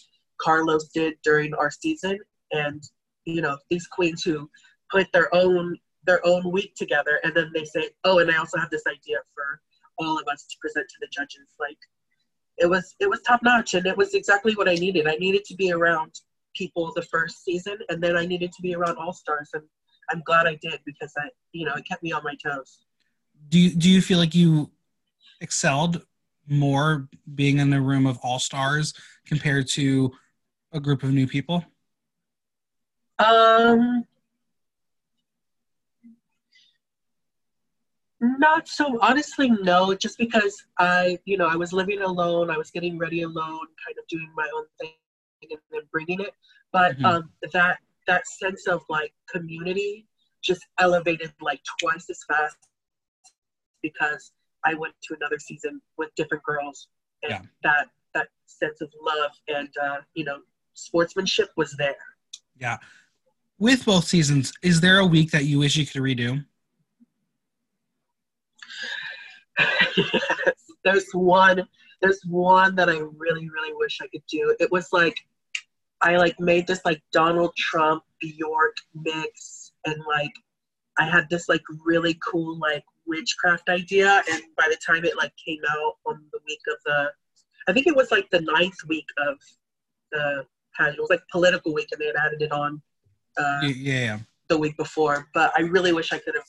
[0.40, 2.18] Carlos did during our season,
[2.52, 2.82] and
[3.24, 4.48] you know these queens who
[4.90, 8.58] put their own their own week together, and then they say, "Oh, and I also
[8.58, 9.60] have this idea for
[10.00, 11.48] all of us to present to the judges.
[11.60, 11.78] Like
[12.58, 15.06] it was it was top notch and it was exactly what I needed.
[15.06, 16.12] I needed to be around
[16.54, 19.62] people the first season and then I needed to be around all stars and
[20.10, 22.80] I'm glad I did because I you know it kept me on my toes.
[23.48, 24.70] Do you do you feel like you
[25.40, 26.04] excelled
[26.48, 28.92] more being in a room of all stars
[29.24, 30.10] compared to
[30.72, 31.64] a group of new people?
[33.18, 34.04] Um
[38.20, 39.94] Not so honestly, no.
[39.94, 43.96] Just because I, you know, I was living alone, I was getting ready alone, kind
[43.98, 44.92] of doing my own thing
[45.42, 46.34] and then bringing it.
[46.72, 47.04] But mm-hmm.
[47.06, 50.06] um, that that sense of like community
[50.42, 52.56] just elevated like twice as fast
[53.82, 54.32] because
[54.64, 56.88] I went to another season with different girls,
[57.22, 57.40] and yeah.
[57.62, 60.40] that that sense of love and uh, you know
[60.74, 61.96] sportsmanship was there.
[62.58, 62.78] Yeah.
[63.58, 66.44] With both seasons, is there a week that you wish you could redo?
[69.96, 71.66] Yes, there's one.
[72.00, 74.54] There's one that I really, really wish I could do.
[74.58, 75.16] It was like
[76.00, 80.32] I like made this like Donald Trump Bjork mix, and like
[80.98, 85.32] I had this like really cool like witchcraft idea, and by the time it like
[85.44, 87.10] came out on the week of the,
[87.68, 89.36] I think it was like the ninth week of
[90.12, 90.46] the
[90.76, 90.98] pageant.
[90.98, 92.80] It was like political week, and they had added it on.
[93.36, 94.18] Uh, yeah
[94.50, 96.44] the week before, but I really wish I could have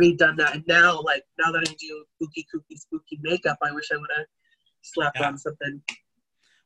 [0.00, 0.54] redone that.
[0.54, 4.10] And now, like now that I do spooky, kooky, spooky makeup, I wish I would
[4.16, 4.26] have
[4.82, 5.28] slapped yeah.
[5.28, 5.82] on something.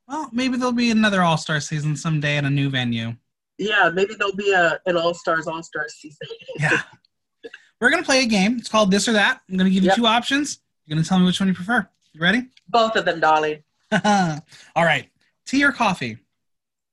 [0.08, 3.14] Well, maybe there'll be another All Star season someday in a new venue.
[3.58, 6.28] Yeah, maybe there'll be a an All Stars All Stars season.
[6.58, 6.82] yeah.
[7.80, 8.56] We're gonna play a game.
[8.58, 9.40] It's called This or That.
[9.48, 9.96] I'm gonna give you yep.
[9.96, 10.60] two options.
[10.86, 11.88] You're gonna tell me which one you prefer.
[12.12, 12.48] You ready?
[12.68, 13.62] Both of them, darling.
[13.92, 15.08] All right.
[15.46, 16.18] Tea or coffee?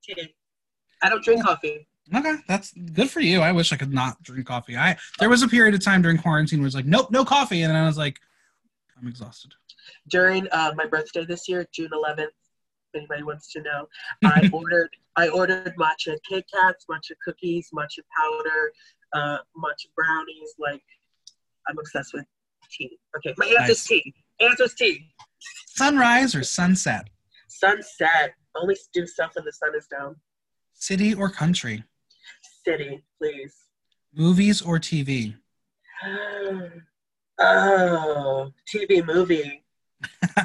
[0.03, 0.33] Tea.
[1.01, 1.87] I don't drink coffee.
[2.13, 3.41] Okay, that's good for you.
[3.41, 4.75] I wish I could not drink coffee.
[4.75, 7.23] I there was a period of time during quarantine where it was like, nope, no
[7.23, 8.19] coffee, and I was like,
[8.99, 9.53] I'm exhausted.
[10.09, 13.87] During uh, my birthday this year, June 11th, if anybody wants to know,
[14.25, 18.73] I ordered I ordered matcha Kit Kats, matcha cookies, matcha powder,
[19.13, 20.53] uh, matcha brownies.
[20.59, 20.83] Like,
[21.67, 22.25] I'm obsessed with
[22.71, 22.97] tea.
[23.17, 23.85] Okay, my answer nice.
[23.85, 24.13] tea.
[24.41, 25.07] Answer is tea.
[25.67, 27.09] Sunrise or sunset?
[27.47, 28.33] Sunset.
[28.55, 30.15] Only do stuff when the sun is down.
[30.73, 31.83] City or country?
[32.63, 33.55] City, please.
[34.13, 35.35] Movies or TV?
[37.39, 39.63] oh, TV movie.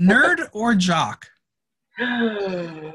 [0.00, 1.28] Nerd or jock?
[2.00, 2.92] oh.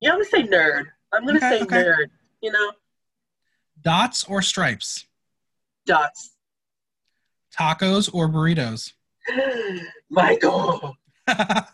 [0.00, 0.84] Yeah, I'm gonna say nerd.
[1.12, 1.82] I'm gonna okay, say okay.
[1.82, 2.06] nerd.
[2.40, 2.72] You know.
[3.82, 5.06] Dots or stripes?
[5.86, 6.36] Dots.
[7.56, 8.92] Tacos or burritos?
[10.10, 10.96] Michael.
[11.28, 11.66] uh,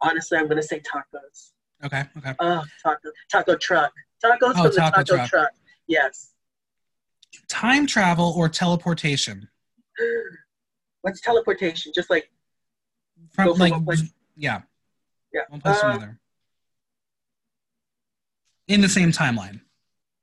[0.00, 1.50] honestly, I'm gonna say tacos.
[1.84, 2.04] Okay.
[2.18, 2.34] Okay.
[2.40, 3.92] Oh, taco, taco truck.
[4.24, 5.28] Tacos oh, from the taco, truck.
[5.28, 5.50] truck.
[5.86, 6.32] Yes.
[7.48, 9.48] Time travel or teleportation?
[11.02, 11.92] What's teleportation?
[11.94, 12.30] Just like
[13.30, 13.98] from, from like
[14.36, 14.62] yeah.
[15.32, 15.42] Yeah.
[15.48, 16.18] One place uh, to another.
[18.66, 19.60] In the same timeline.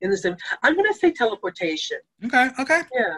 [0.01, 0.35] In the same.
[0.61, 1.97] I'm gonna say teleportation.
[2.25, 2.49] Okay.
[2.59, 2.81] Okay.
[2.93, 3.15] Yeah.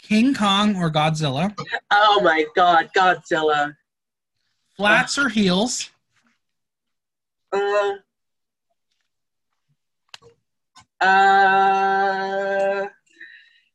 [0.00, 1.52] King Kong or Godzilla?
[1.90, 3.74] Oh my God, Godzilla.
[4.76, 5.90] Flats uh, or heels?
[7.52, 7.92] Uh,
[11.00, 12.86] uh,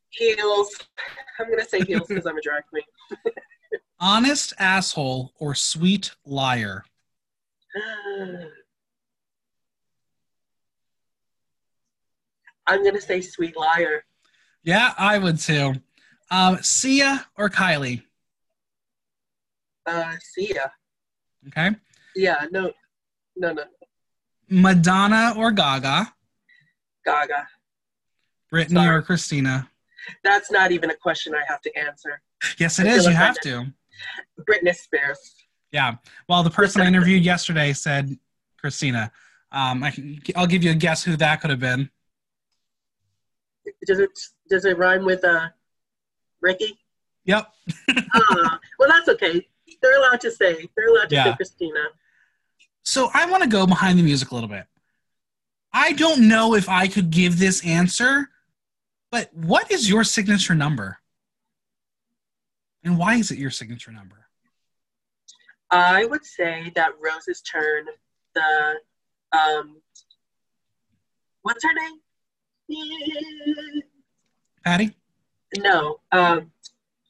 [0.10, 0.70] heels.
[1.40, 2.84] I'm gonna say heels because I'm a drag queen.
[4.00, 6.84] Honest asshole or sweet liar?
[12.68, 14.04] I'm gonna say sweet liar.
[14.64, 15.74] Yeah, I would too.
[16.32, 18.04] Um, Sia or Kylie?
[19.86, 20.72] Uh, Sia.
[21.48, 21.72] Okay.
[22.16, 22.72] Yeah, no,
[23.36, 23.64] no, no.
[24.50, 26.14] Madonna or Gaga?
[27.06, 27.48] Gaga.
[28.54, 28.96] Britney Sorry.
[28.96, 29.70] or Christina?
[30.24, 32.22] That's not even a question I have to answer.
[32.60, 33.06] Yes, it is.
[33.06, 33.66] You have to.
[34.42, 35.36] Britney Spears.
[35.72, 35.96] Yeah.
[36.28, 38.18] Well, the person I interviewed yesterday said
[38.60, 39.12] Christina.
[39.52, 41.90] Um, I can, I'll give you a guess who that could have been.
[43.86, 44.10] Does it
[44.50, 45.50] does it rhyme with uh,
[46.42, 46.78] Ricky?
[47.26, 47.48] Yep.
[47.90, 48.02] uh,
[48.80, 49.48] well, that's okay.
[49.82, 50.70] They're allowed to say.
[50.76, 51.24] They're allowed to yeah.
[51.26, 51.86] say Christina.
[52.84, 54.66] So I want to go behind the music a little bit.
[55.72, 58.30] I don't know if I could give this answer,
[59.12, 61.00] but what is your signature number?
[62.84, 64.28] And why is it your signature number?
[65.72, 67.86] I would say that Rose's turn,
[68.36, 68.76] the
[69.32, 69.82] um
[71.42, 72.00] what's her name?
[74.64, 74.96] Patty?
[75.58, 76.00] No.
[76.12, 76.52] Um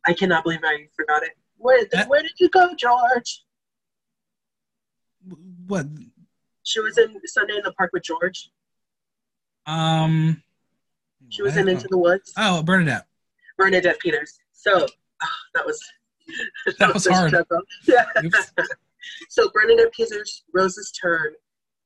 [0.05, 1.31] I cannot believe I forgot it.
[1.57, 3.42] Where, where did you go, George?
[5.67, 5.85] What?
[6.63, 8.49] She was in Sunday in the Park with George.
[9.65, 10.41] Um.
[11.29, 12.33] She was in Into the Woods.
[12.37, 13.07] Oh, Bernadette.
[13.57, 14.39] Bernadette Peters.
[14.51, 15.81] So oh, that was
[16.79, 17.29] That was hard.
[17.29, 17.61] struggle.
[17.87, 18.05] Yeah.
[19.29, 21.33] So Bernadette Peters' Rose's Turn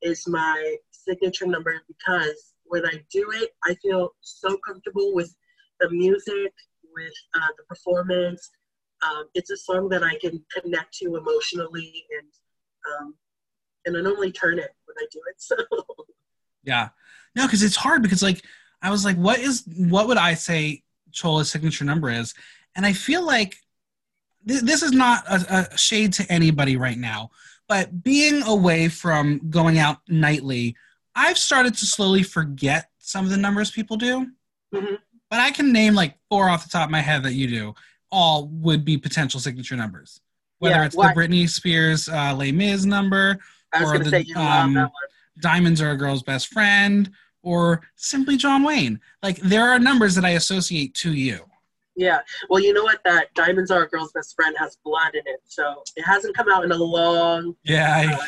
[0.02, 5.34] is my signature number because when I do it, I feel so comfortable with
[5.80, 6.54] the music,
[6.94, 8.52] with uh, the performance.
[9.04, 12.28] Um, it's a song that I can connect to emotionally, and
[13.00, 13.16] um,
[13.88, 15.36] and I normally turn it when I do it.
[15.40, 15.56] So
[16.64, 16.90] Yeah.
[17.36, 18.44] No, because it's hard because like
[18.82, 22.34] I was like, what is what would I say Chola's signature number is?
[22.76, 23.56] And I feel like
[24.48, 27.32] th- this is not a, a shade to anybody right now,
[27.68, 30.76] but being away from going out nightly,
[31.16, 34.28] I've started to slowly forget some of the numbers people do.
[34.74, 34.98] Mhm.
[35.30, 37.74] But I can name like four off the top of my head that you do.
[38.12, 40.22] All would be potential signature numbers.
[40.60, 43.38] Whether Yeah, it's why- the Britney Spears uh, Les Mis number,
[43.74, 44.92] I was Or going to the, say you um, that one.
[45.42, 47.10] diamonds are a girl's best friend
[47.44, 51.40] or simply john wayne like there are numbers that i associate to you
[51.96, 52.20] Yeah.
[52.50, 53.00] Well, you know what?
[53.06, 56.48] That Diamonds Are a Girl's Best Friend has blood in it, so it hasn't come
[56.48, 58.20] out in a long yeah time.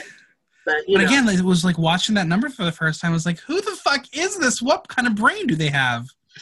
[0.66, 3.26] But but again it was like watching that number for the first time I was
[3.28, 6.08] like who the fuck is this what kind of brain do they have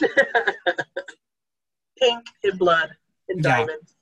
[1.98, 2.90] pink and blood
[3.28, 3.56] and Yeah.
[3.58, 3.94] diamonds.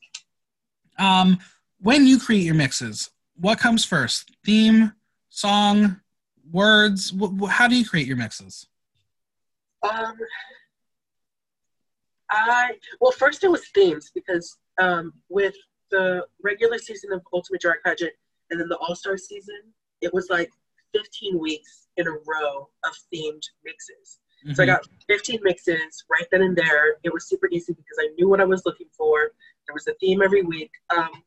[0.99, 1.39] um
[1.81, 4.93] when you create your mixes what comes first theme
[5.29, 6.01] song
[6.51, 8.67] words wh- how do you create your mixes
[9.83, 10.15] Um,
[12.31, 15.55] I well, first it was themes because um, with
[15.91, 18.13] the regular season of Ultimate Drag Pageant
[18.51, 19.61] and then the All Star season,
[20.01, 20.51] it was like
[20.93, 24.19] 15 weeks in a row of themed mixes.
[24.55, 24.69] So I Mhm.
[24.69, 26.97] got 15 mixes right then and there.
[27.05, 29.31] It was super easy because I knew what I was looking for.
[29.67, 30.71] There was a theme every week.
[30.91, 31.23] Um,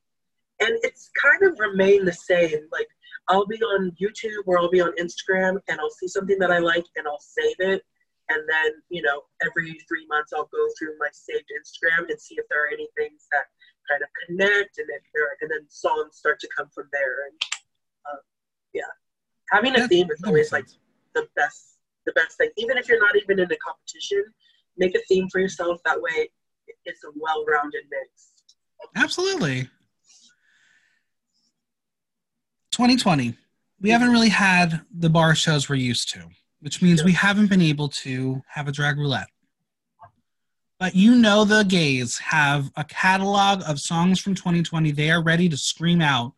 [0.60, 2.68] and it's kind of remained the same.
[2.72, 2.88] Like
[3.28, 6.60] I'll be on YouTube or I'll be on Instagram and I'll see something that I
[6.60, 7.84] like and I'll save it.
[8.30, 12.36] And then, you know, every three months I'll go through my saved Instagram and see
[12.36, 13.46] if there are any things that
[13.90, 17.28] kind of connect and if there and then songs start to come from there.
[17.28, 17.42] And
[18.12, 18.22] uh,
[18.74, 18.84] yeah.
[19.52, 20.68] Having a theme is always like
[21.16, 22.50] the best the best thing.
[22.58, 24.24] Even if you're not even in a competition,
[24.78, 25.80] make a theme for yourself.
[25.86, 26.30] That way,
[26.86, 28.32] it's a well-rounded mix.
[28.96, 29.70] Absolutely.
[32.80, 33.34] 2020.
[33.82, 36.30] We haven't really had the bar shows we're used to,
[36.62, 39.28] which means we haven't been able to have a drag roulette.
[40.80, 45.50] But you know the gays have a catalog of songs from 2020 they are ready
[45.50, 46.32] to scream out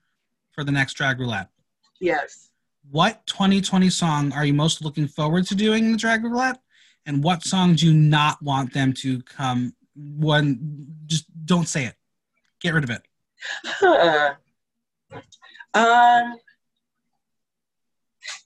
[0.52, 1.50] for the next drag roulette.
[2.00, 2.50] Yes.
[2.90, 6.60] What 2020 song are you most looking forward to doing in the drag roulette?
[7.06, 11.94] And what song do you not want them to come one just don't say it.
[12.62, 13.04] Get rid of it.
[13.64, 14.34] Huh.
[15.74, 16.36] Um.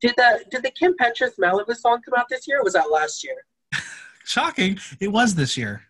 [0.02, 2.60] Did the Did the Kim Petras Malibu song come out this year?
[2.60, 3.36] or Was that last year?
[4.24, 4.78] Shocking.
[5.00, 5.84] It was this year.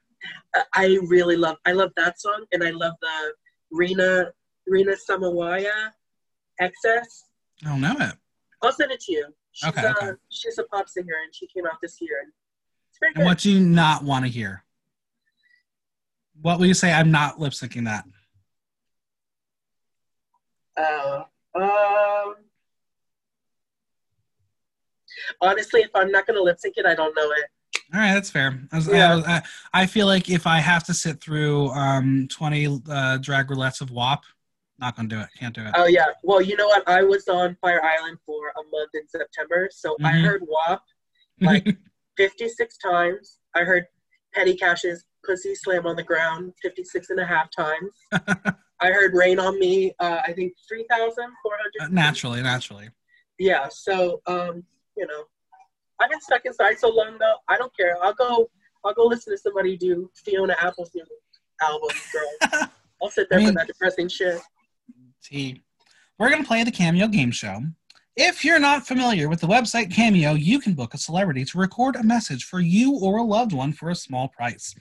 [0.55, 1.57] I- I really love.
[1.65, 3.33] I love that song, and I love the
[3.71, 4.31] Rena
[4.67, 5.91] Rena Samawaya
[6.61, 6.71] XS.
[7.63, 8.13] I don't know it.
[8.61, 9.27] I'll send it to you.
[9.51, 10.11] She's, Okay, uh, okay.
[10.29, 12.31] she's a pop singer, and she came out this year, and
[12.89, 13.25] it's very And good.
[13.25, 14.63] what do you not want to hear?
[16.41, 16.91] What will you say?
[16.91, 18.05] I'm not lip syncing that.
[20.77, 21.23] Uh,
[21.55, 22.35] um,
[25.41, 27.45] honestly, if I'm not going to lip sync it, I don't know it.
[27.93, 28.59] All right, that's fair.
[28.71, 29.11] I, was, Yeah.
[29.11, 29.41] I, was- I,
[29.73, 33.91] I feel like if I have to sit through um, 20 uh, drag roulettes of
[33.91, 34.23] WAP,
[34.77, 35.27] not gonna do it.
[35.39, 35.71] Can't do it.
[35.77, 36.07] Oh yeah.
[36.21, 36.85] Well, you know what?
[36.85, 40.25] I was on Fire Island for a month in September, so I Mhm.
[40.25, 40.81] heard WAP
[41.39, 41.77] like
[42.17, 43.37] 56 times.
[43.55, 43.85] I heard
[44.33, 47.93] Petty Cash's "Pussy Slam on the Ground" 56 and a half times.
[48.81, 51.93] I heard "Rain on Me." Uh, I think 3,400.
[51.93, 52.89] naturally, naturally.
[53.39, 53.67] Yeah.
[53.69, 54.63] So, um,
[54.97, 55.23] you know,
[55.99, 57.35] I've been stuck inside so long though.
[57.47, 57.97] I don't care.
[58.03, 58.49] I'll go.
[58.83, 61.03] I'll go listen to somebody do Fiona Apple's new
[61.61, 62.69] album, girl.
[63.01, 64.39] I'll sit there I mean- for that depressing shit.
[65.23, 65.61] T.
[66.17, 67.61] We're going to play the Cameo game show.
[68.15, 71.97] If you're not familiar with the website Cameo, you can book a celebrity to record
[71.97, 74.73] a message for you or a loved one for a small price.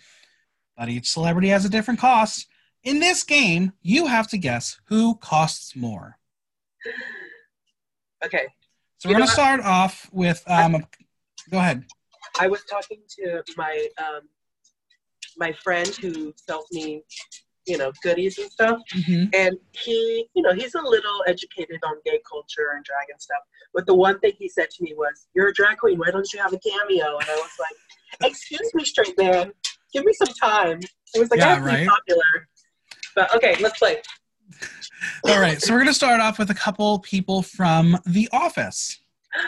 [0.77, 2.47] But each celebrity has a different cost.
[2.85, 6.19] In this game, you have to guess who costs more.
[8.25, 8.47] Okay.
[8.99, 10.45] So we're going to start off with.
[10.47, 10.89] Um, a-
[11.51, 11.85] go ahead.
[12.39, 14.23] I was talking to my um,
[15.39, 17.03] my friend who sells me,
[17.67, 21.97] you know, goodies and stuff, hmm and he, you know, he's a little educated on
[22.05, 23.41] gay culture and drag and stuff.
[23.73, 25.99] But the one thing he said to me was, "You're a drag queen.
[25.99, 29.53] Why don't you have a cameo?" And I was like, "Excuse me, straight man.
[29.93, 30.81] Give me some time."
[31.15, 31.89] It was like, Yeah, "I have to be right.
[31.89, 32.49] popular."
[33.15, 33.99] But okay, let's play.
[35.29, 35.61] All right.
[35.61, 39.01] So we're going to start off with a couple people from The Office.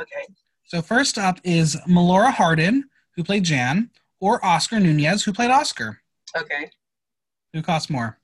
[0.00, 0.32] Okay.
[0.64, 2.84] So first up is Melora Hardin,
[3.16, 6.00] who played Jan, or Oscar Nunez, who played Oscar.
[6.34, 6.70] Okay.
[7.52, 8.18] Who costs more?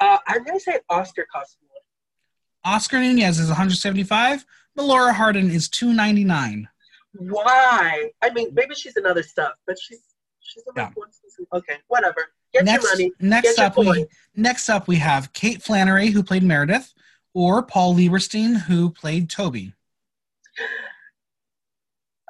[0.00, 2.74] Uh, I'm gonna say Oscar costs more.
[2.74, 4.44] Oscar Nunez is 175.
[4.78, 6.68] Melora Hardin is 299.
[7.14, 8.10] Why?
[8.20, 10.02] I mean, maybe she's another stuff, but she's
[10.40, 10.90] she's Yeah.
[10.94, 11.46] one season.
[11.54, 12.26] Okay, whatever.
[12.52, 16.94] Get next, next up, we next up we have Kate Flannery, who played Meredith,
[17.34, 19.74] or Paul Lieberstein, who played Toby.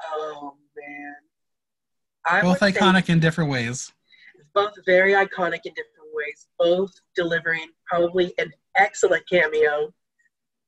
[0.03, 1.15] Oh man.
[2.27, 3.93] I Both iconic in different ways.
[4.55, 9.95] both very iconic in different ways, both delivering probably an excellent cameo.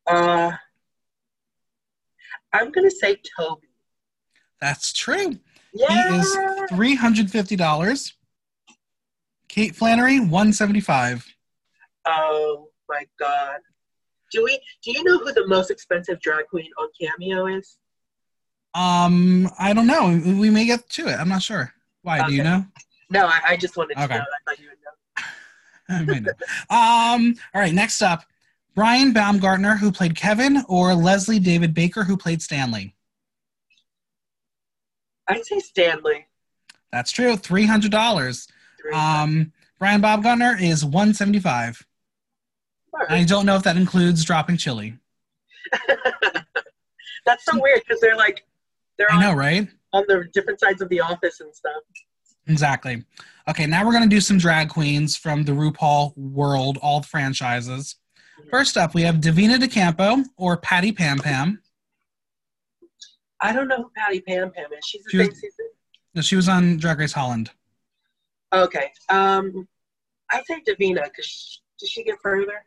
[0.06, 0.52] Uh,
[2.52, 3.66] I'm gonna say Toby.
[4.60, 5.38] That's true.
[5.74, 6.12] Yeah.
[6.12, 6.38] He is
[6.70, 8.14] three hundred fifty dollars.
[9.50, 11.26] Kate Flannery, one seventy five.
[12.06, 13.58] Oh my god.
[14.32, 14.60] Do we?
[14.84, 17.76] Do you know who the most expensive drag queen on Cameo is?
[18.74, 20.06] Um, I don't know.
[20.24, 21.14] We may get to it.
[21.18, 21.72] I'm not sure.
[22.02, 22.24] Why?
[22.24, 22.64] Do you know?
[23.10, 24.14] No, I, I just wanted to Okay.
[24.14, 24.20] know.
[24.20, 26.14] I thought you would know.
[26.14, 26.30] I know.
[27.24, 27.34] Um.
[27.52, 27.74] All right.
[27.74, 28.22] Next up,
[28.76, 32.94] Brian Baumgartner, who played Kevin, or Leslie David Baker, who played Stanley.
[35.26, 36.28] I'd say Stanley.
[36.92, 37.36] That's true.
[37.36, 38.46] Three hundred dollars.
[38.92, 41.84] Um, Brian Baumgartner is one seventy five.
[42.92, 44.98] All I don't know if that includes dropping chili.
[47.26, 48.44] That's so weird because they're like
[48.98, 49.68] they're I on, know, right?
[49.92, 51.82] on the different sides of the office and stuff.
[52.46, 53.04] Exactly.
[53.48, 57.96] Okay, now we're going to do some drag queens from the RuPaul world, all franchises.
[58.50, 61.60] First up, we have Divina de Campo or Patty Pam Pam.
[63.40, 64.84] I don't know who Patty Pam Pam is.
[64.84, 66.22] She's the She was- same season.
[66.22, 67.50] She was on Drag Race Holland.
[68.52, 68.90] Okay.
[69.08, 69.68] Um,
[70.30, 72.64] I say Divina because did she get further?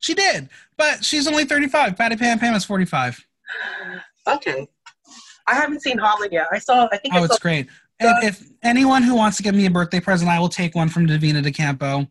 [0.00, 1.96] She did, but she's only 35.
[1.96, 3.24] Patty Pam Pam is 45.
[4.26, 4.68] Okay.
[5.46, 6.48] I haven't seen Holland yet.
[6.52, 6.86] I saw.
[6.92, 7.66] I think Oh, I it's great.
[7.98, 10.90] And if anyone who wants to give me a birthday present, I will take one
[10.90, 12.06] from Divina de Campo.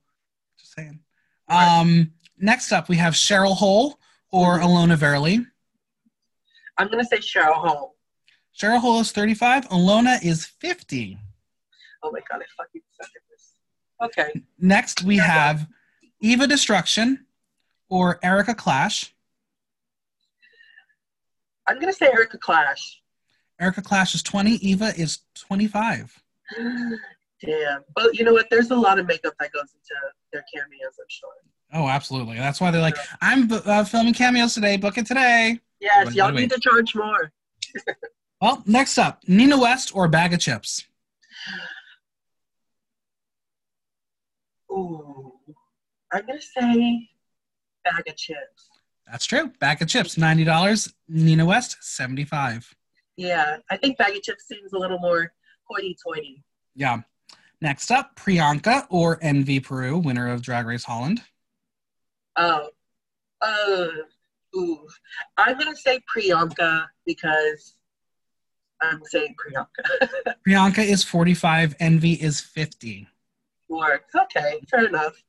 [0.59, 0.99] Just saying.
[1.47, 3.99] Um, next up, we have Cheryl Hole
[4.31, 5.45] or Alona Verley.
[6.79, 7.95] I'm gonna say Cheryl Hole.
[8.59, 9.69] Cheryl Hole is 35.
[9.69, 11.19] Alona is 50.
[12.07, 13.53] Oh my god, I fucking suck at this.
[14.01, 14.41] Okay.
[14.57, 15.67] Next, we have
[16.21, 17.25] Eva Destruction
[17.89, 19.13] or Erica Clash.
[21.67, 23.01] I'm gonna say Erica Clash.
[23.59, 24.51] Erica Clash is 20.
[24.51, 26.23] Eva is 25.
[27.43, 27.83] Damn.
[27.93, 28.47] But you know what?
[28.49, 29.95] There's a lot of makeup that goes into
[30.31, 30.93] their cameos.
[30.97, 31.29] I'm sure.
[31.73, 32.37] Oh, absolutely.
[32.37, 34.77] That's why they're like, I'm uh, filming cameos today.
[34.77, 35.59] Book it today.
[35.81, 37.33] Yes, Wait, y'all wait, need to charge more.
[38.39, 40.85] Well, next up, Nina West or Baga Chipz.
[44.77, 45.33] Ooh.
[46.13, 47.09] I'm gonna say
[47.83, 48.69] Baga Chipz.
[49.09, 49.51] That's true.
[49.59, 50.93] Baga Chipz, $90.
[51.07, 52.75] Nina West, 75
[53.15, 55.31] Yeah, I think Baga Chipz seems a little more
[55.63, 56.43] hoity-toity.
[56.75, 57.01] Yeah.
[57.61, 61.21] Next up, Priyanka or Envy Peru, winner of Drag Race Holland.
[62.35, 62.69] Oh,
[63.41, 63.87] uh,
[64.55, 64.87] ooh.
[65.37, 67.75] I'm gonna say Priyanka because
[68.81, 70.09] I'm saying Priyanka.
[70.47, 71.75] Priyanka is 45.
[71.79, 73.07] Envy is 50.
[73.69, 74.13] Works.
[74.15, 75.23] Okay, fair enough.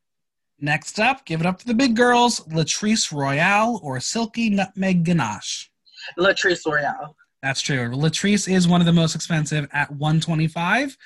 [0.61, 5.70] Next up, give it up to the big girls, Latrice Royale or Silky Nutmeg Ganache.
[6.18, 7.14] Latrice Royale.
[7.43, 7.91] That's true.
[7.91, 10.97] Latrice is one of the most expensive at 125.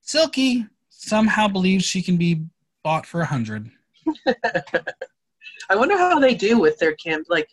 [0.00, 2.44] Silky somehow believes she can be
[2.82, 3.70] bought for 100.
[5.70, 7.24] I wonder how they do with their cam.
[7.28, 7.50] Like,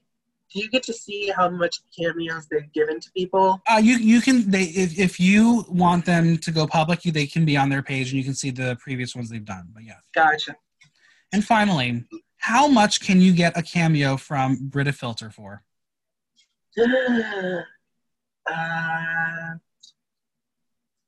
[0.56, 3.62] do you get to see how much cameos they've given to people?
[3.70, 7.28] Uh, you you can they if, if you want them to go public, you, they
[7.28, 9.68] can be on their page and you can see the previous ones they've done.
[9.74, 10.56] But yeah, Gotcha.
[11.34, 12.06] And finally,
[12.38, 15.62] how much can you get a cameo from Brita Filter for?
[16.80, 17.62] uh,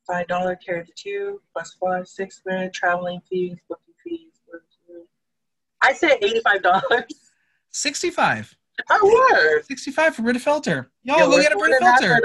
[0.05, 4.33] five dollar carry the two plus five six grand traveling fees booking fees.
[5.81, 7.05] I say eighty five dollars.
[7.71, 8.56] 65.
[8.89, 9.65] Oh word!
[9.65, 10.89] 65 for Brita Filter.
[11.03, 12.21] Yo, Yeah, go get a Brita Filter.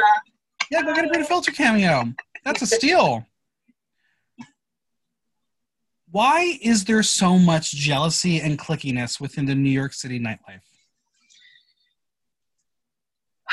[0.70, 2.12] Yeah, go get a Brita Filter cameo.
[2.44, 3.26] That's a steal.
[6.10, 10.60] Why is there so much jealousy and clickiness within the New York City nightlife?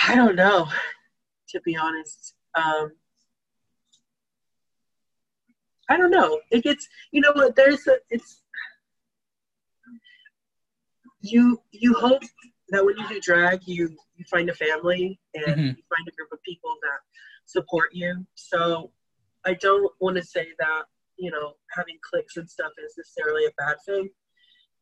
[0.08, 0.68] I don't know,
[1.50, 2.34] to be honest.
[2.56, 2.92] Um,
[5.90, 6.40] I don't know.
[6.52, 7.56] It gets, you know what?
[7.56, 8.42] There's a, it's,
[11.22, 12.22] you you hope
[12.72, 15.78] that when you do drag, you you find a family and Mhm.
[15.78, 17.00] you find a group of people that
[17.46, 18.26] support you.
[18.36, 18.92] So
[19.46, 20.84] I don't want to say that
[21.18, 24.10] you know having clicks and stuff is necessarily a bad thing,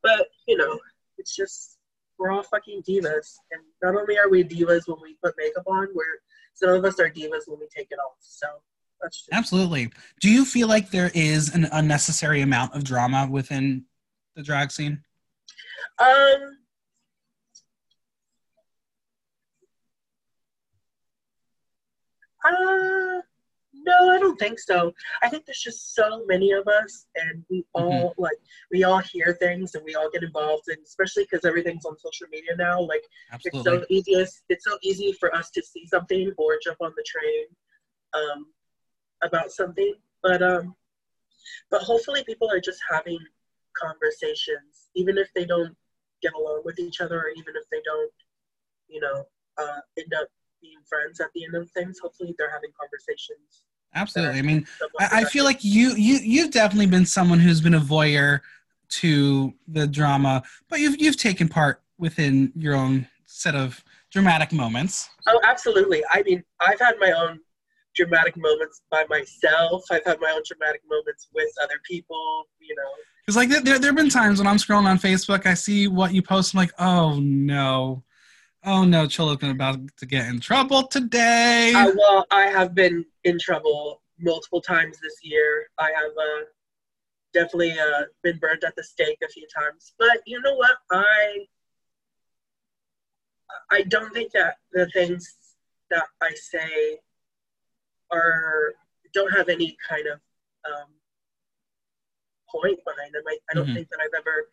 [0.02, 0.78] but you know
[1.18, 1.78] it's just
[2.18, 5.88] we're all fucking divas, and not only are we divas when we put makeup on,
[5.94, 6.20] we're
[6.54, 8.16] some of us are divas when we take it off.
[8.20, 8.46] So
[9.00, 9.28] That's.
[9.30, 9.92] Absolutely.
[10.20, 13.86] Do you feel like there is an unnecessary amount of drama within
[14.34, 15.04] the drag scene?
[16.00, 16.58] Um,
[22.48, 23.22] uh,
[23.74, 24.92] no, I don't think so.
[25.22, 28.38] I think there's just so many of us, and we all like
[28.70, 32.26] we all hear things and we all get involved, and especially because everything's on social
[32.30, 32.80] media now.
[32.80, 33.04] Like
[33.44, 34.42] it's so easiest.
[34.48, 37.46] It's so easy for us to see something or jump on the train
[38.14, 38.46] um,
[39.22, 39.94] about something.
[40.22, 40.74] But um,
[41.70, 43.18] but hopefully people are just having
[43.76, 45.76] conversations, even if they don't
[46.22, 48.12] get along with each other, or even if they don't,
[48.88, 49.24] you know,
[49.58, 50.28] uh, end up
[50.60, 51.98] being friends at the end of things.
[52.00, 53.64] Hopefully they're having conversations.
[53.94, 54.38] Absolutely.
[54.38, 54.66] I mean,
[55.00, 58.40] I, I feel like you you you've definitely been someone who's been a voyeur
[58.88, 65.08] to the drama, but you've you've taken part within your own set of dramatic moments.
[65.26, 66.02] Oh, absolutely.
[66.10, 67.40] I mean, I've had my own
[67.94, 69.84] dramatic moments by myself.
[69.90, 72.44] I've had my own dramatic moments with other people.
[72.60, 72.82] You know,
[73.24, 76.12] Because like there there have been times when I'm scrolling on Facebook, I see what
[76.12, 78.04] you post, I'm like, oh no,
[78.68, 81.72] oh no, Chola's been about to get in trouble today.
[81.74, 85.68] I, well, I have been in trouble multiple times this year.
[85.78, 86.44] I have uh,
[87.32, 89.94] definitely uh, been burned at the stake a few times.
[89.98, 90.76] But you know what?
[90.92, 91.46] I
[93.70, 95.34] I don't think that the things
[95.90, 96.98] that I say
[98.10, 98.74] are
[99.14, 100.20] don't have any kind of
[100.70, 100.88] um,
[102.50, 103.22] point behind them.
[103.26, 103.74] I, I don't Mhm.
[103.74, 104.48] think that I've ever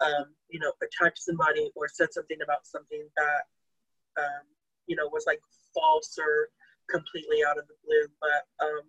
[0.00, 4.44] um, you know attacked somebody or said something about something that um,
[4.86, 5.40] you know was like
[5.74, 6.48] false or
[6.90, 8.06] completely out of the blue.
[8.20, 8.80] But um,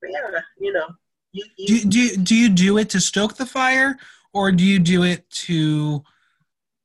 [0.00, 0.86] but yeah, you know,
[1.32, 3.96] you, you do, do, do you do it to stoke the fire
[4.32, 6.02] or do you do it to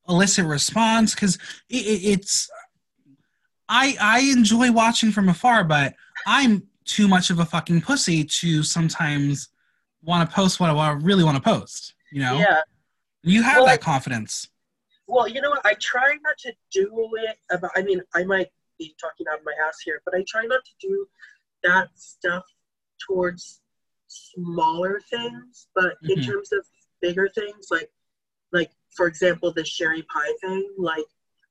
[0.07, 1.35] elicit response because
[1.69, 2.49] it, it, it's
[3.69, 5.93] i i enjoy watching from afar but
[6.27, 9.47] i'm too much of a fucking pussy to sometimes
[10.01, 12.59] want to post what i really want to post you know yeah.
[13.23, 14.49] You have Well, that confidence
[15.07, 15.65] Well, you know what?
[15.65, 17.71] I try not to do it about.
[17.75, 20.63] I mean, I might be talking out of my ass here, but I try not
[20.65, 21.07] to do
[21.63, 22.43] that stuff
[23.07, 23.61] towards
[24.07, 25.67] smaller things.
[25.75, 26.25] But in Mhm.
[26.25, 26.65] terms of
[27.01, 27.91] bigger things, like
[28.51, 31.05] like for example, the Sherry Pie thing, like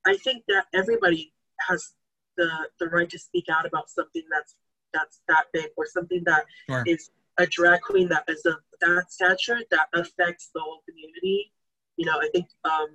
[0.07, 1.33] I think that everybody
[1.69, 1.95] has
[2.37, 4.57] the the right to speak out about something that's
[4.93, 6.85] that's that big or something that Sure.
[6.87, 11.53] is a drag queen that is of that stature that affects the whole community.
[12.03, 12.89] You know, I think um,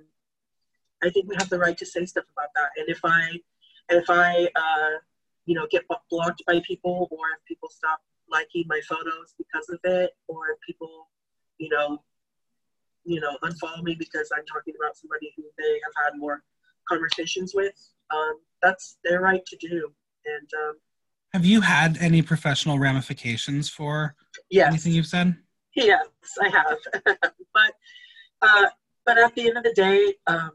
[1.02, 2.68] I think we have the right to say stuff about that.
[2.76, 3.40] And if I,
[3.88, 4.98] if I, uh,
[5.46, 8.00] you know, get blocked by people, or if people stop
[8.30, 11.08] liking my photos because of it, or if people,
[11.56, 12.02] you know,
[13.04, 16.42] you know, unfollow me because I'm talking about somebody who they have had more
[16.86, 17.72] conversations with,
[18.10, 19.90] um, that's their right to do.
[20.26, 20.74] And um,
[21.32, 24.14] have you had any professional ramifications for
[24.50, 25.34] yes, anything you've said
[25.74, 26.08] Yes,
[26.42, 27.04] I have.
[27.54, 27.72] but
[28.42, 28.66] uh,
[29.08, 30.50] but at the end of the day, um,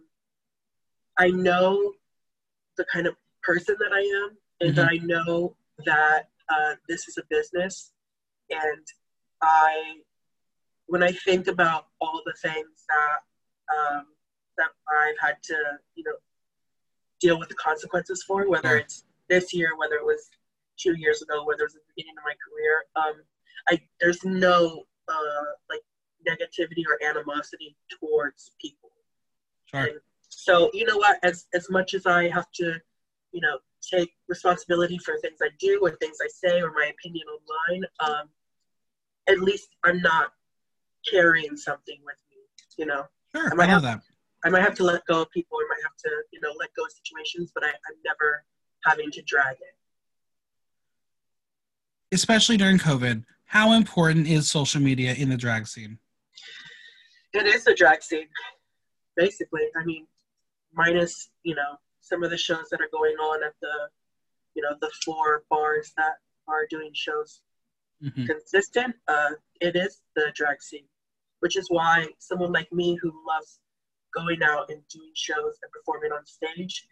[1.18, 1.92] I know
[2.78, 4.92] the kind of person that I am, and Mhm.
[4.92, 7.94] I know that uh, this is a business.
[8.52, 8.86] And
[9.42, 10.04] I,
[10.86, 13.20] when I think about all the things that
[13.76, 14.06] um,
[14.58, 16.18] that I've had to, you know,
[17.20, 20.30] deal with the consequences for, whether it's this year, whether it was
[20.78, 23.24] two years ago, whether it was the beginning of my career, um,
[23.68, 25.82] I there's no uh, like
[26.28, 28.92] negativity or animosity towards people.
[29.66, 30.00] sure And
[30.30, 32.80] so you know what, as as much as I have to,
[33.32, 37.26] you know, take responsibility for things I do or things I say or my opinion
[37.28, 38.30] online, um,
[39.28, 40.32] at least I'm not
[41.10, 42.38] carrying something with me.
[42.78, 43.04] You know,
[43.36, 44.02] sure I i might love have- that
[44.46, 46.70] I might have to let go of people, or might have to, you know, let
[46.76, 48.44] go of situations, but I, I'm never
[48.86, 49.76] having to drag it.
[52.12, 55.98] especially during covid how important is social media in the drag scene
[57.34, 58.28] It is a drag scene,
[59.16, 59.64] basically.
[59.76, 60.08] I mean,
[60.74, 63.90] minus you know some of the shows that are going on at the,
[64.56, 66.16] you know, the four bars that
[66.48, 67.42] are doing shows
[68.02, 68.28] Mhm.
[68.28, 68.96] consistent.
[69.08, 69.32] Uh,
[69.62, 70.88] it is the drag scene,
[71.40, 73.62] which is why someone like me who loves
[74.14, 76.88] going out and doing shows and performing on stage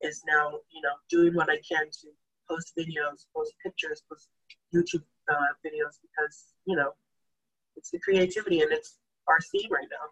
[0.00, 2.08] is now you know doing what I can to
[2.48, 4.28] post videos, post pictures, post
[4.74, 6.94] YouTube uh, videos because you know
[7.76, 8.98] it's the creativity and it's
[9.40, 10.08] scene right now.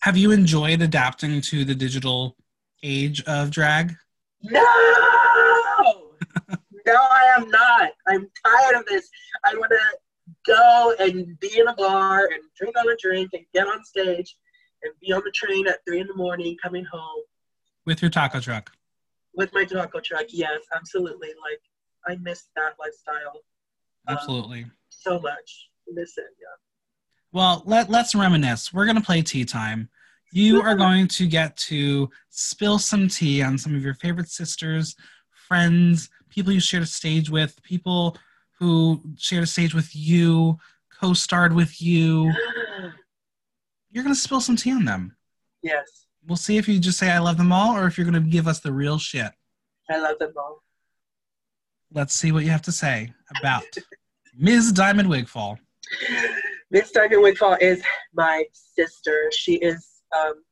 [0.00, 2.36] Have you enjoyed adapting to the digital
[2.82, 3.94] age of drag?
[4.42, 4.60] No,
[6.86, 7.90] no, I am not.
[8.06, 9.08] I'm tired of this.
[9.44, 13.44] I want to go and be in a bar and drink on a drink and
[13.52, 14.36] get on stage
[14.82, 17.22] and be on the train at three in the morning coming home
[17.84, 18.70] with your taco truck?
[19.38, 20.26] with my taco truck.
[20.30, 21.28] Yes, absolutely.
[21.28, 21.60] Like
[22.06, 23.40] I miss that lifestyle
[24.08, 24.66] um, Absolutely.
[24.90, 25.68] so much.
[25.90, 26.67] Miss it, yeah.
[27.32, 28.72] Well, let, let's reminisce.
[28.72, 29.88] We're going to play tea time.
[30.32, 34.94] You are going to get to spill some tea on some of your favorite sisters,
[35.32, 38.16] friends, people you shared a stage with, people
[38.58, 40.58] who shared a stage with you,
[41.00, 42.32] co starred with you.
[43.90, 45.16] You're going to spill some tea on them.
[45.62, 48.22] yes, We'll see if you just say, I love them all, or if you're going
[48.22, 49.32] to give us the real shit.
[49.88, 50.62] I love them all.
[51.90, 53.64] Let's see what you have to say about
[54.36, 54.72] Ms.
[54.72, 55.58] Diamond Wigfall.
[56.70, 59.30] Miss Diamond Wigfall is my sister.
[59.32, 60.44] She is um,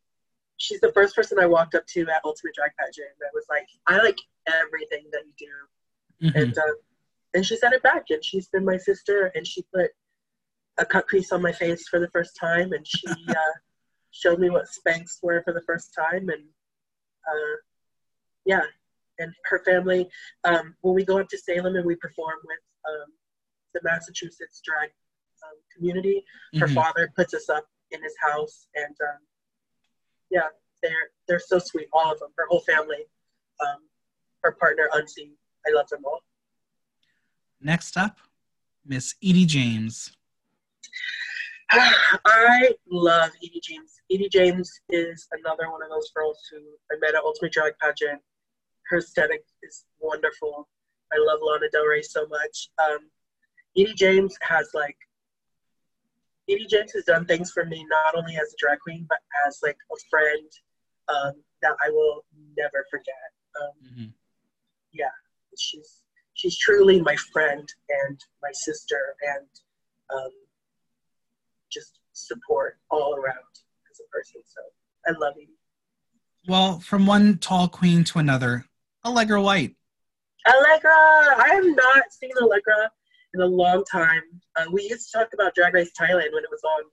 [0.56, 3.66] she's the first person I walked up to at Ultimate Drag Pageant that was like,
[3.86, 6.28] I like everything that you do.
[6.28, 6.42] Mhm.
[6.42, 6.74] And uh,
[7.34, 9.90] and she said it back and she's been my sister and she put
[10.78, 13.54] a cut crease on my face for the first time and she uh,
[14.10, 16.44] showed me what Spanx were for the first time and
[17.28, 17.56] uh,
[18.46, 18.62] yeah
[19.18, 20.08] and her family
[20.44, 22.58] um, when we go up to Salem and we perform with
[22.88, 23.12] um,
[23.74, 24.90] the Massachusetts drag
[25.46, 26.24] um, community
[26.60, 26.74] her Mhm.
[26.74, 29.18] father puts us up in his house and um,
[30.30, 30.48] yeah
[30.82, 33.04] they're they're so sweet all of them her whole family
[33.66, 33.80] um,
[34.42, 35.32] her partner unseen
[35.66, 36.20] I love them all
[37.60, 38.18] Next up,
[38.84, 40.12] Miss Edie James.
[41.70, 44.00] I love Edie James.
[44.12, 46.58] Edie James is another one of those girls who
[46.92, 48.20] I met at Ultimate Drag Pageant.
[48.88, 50.68] Her aesthetic is wonderful.
[51.12, 52.68] I love Lana Del Rey so much.
[52.78, 53.10] Um,
[53.76, 54.96] Edie James has like,
[56.48, 59.58] Edie James has done things for me not only as a drag queen but as
[59.62, 60.50] like a friend
[61.08, 61.32] um,
[61.62, 62.24] that I will
[62.56, 63.14] never forget.
[63.60, 64.12] Um, Mhm.
[65.58, 66.02] she's
[66.34, 69.48] she's truly my friend and my sister and
[70.14, 70.30] um,
[71.72, 73.52] just support all around
[73.90, 74.42] as a person.
[74.44, 74.60] So
[75.06, 75.48] I love you.
[76.46, 78.66] Well, from one tall queen to another,
[79.04, 79.76] Allegra White.
[80.46, 80.90] Allegra!
[80.92, 82.90] I have not seen Allegra
[83.36, 84.22] in a long time.
[84.56, 86.84] Uh, we used to talk about Drag Race Thailand when it was on.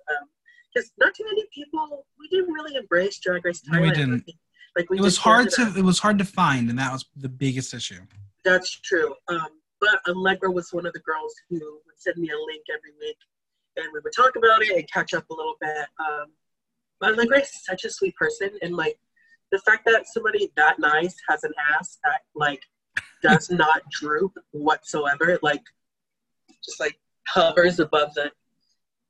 [0.74, 3.74] Because not too many people, we didn't really embrace Drag Race Thailand.
[3.74, 4.32] No, we didn't.
[4.76, 7.30] Like we It was hard to it was hard to find, and that was the
[7.30, 8.02] biggest issue.
[8.44, 9.14] That's true.
[9.28, 9.48] Um,
[9.80, 13.18] but Allegra was one of the girls who would send me a link every week,
[13.78, 15.86] and we would talk about it and catch up a little bit.
[16.00, 16.26] Um,
[17.00, 18.98] but Allegra is such a sweet person, and like
[19.52, 22.64] the fact that somebody that nice has an ass that like
[23.22, 25.62] does not droop whatsoever, like
[26.64, 26.97] just like
[27.28, 28.32] hovers above the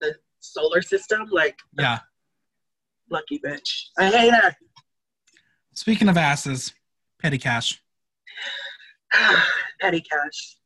[0.01, 1.99] the solar system, like Yeah.
[3.09, 3.85] lucky bitch.
[3.97, 4.55] I hate her.
[5.73, 6.73] Speaking of asses,
[7.21, 7.81] Petty Cash.
[9.81, 10.57] Petty Cash.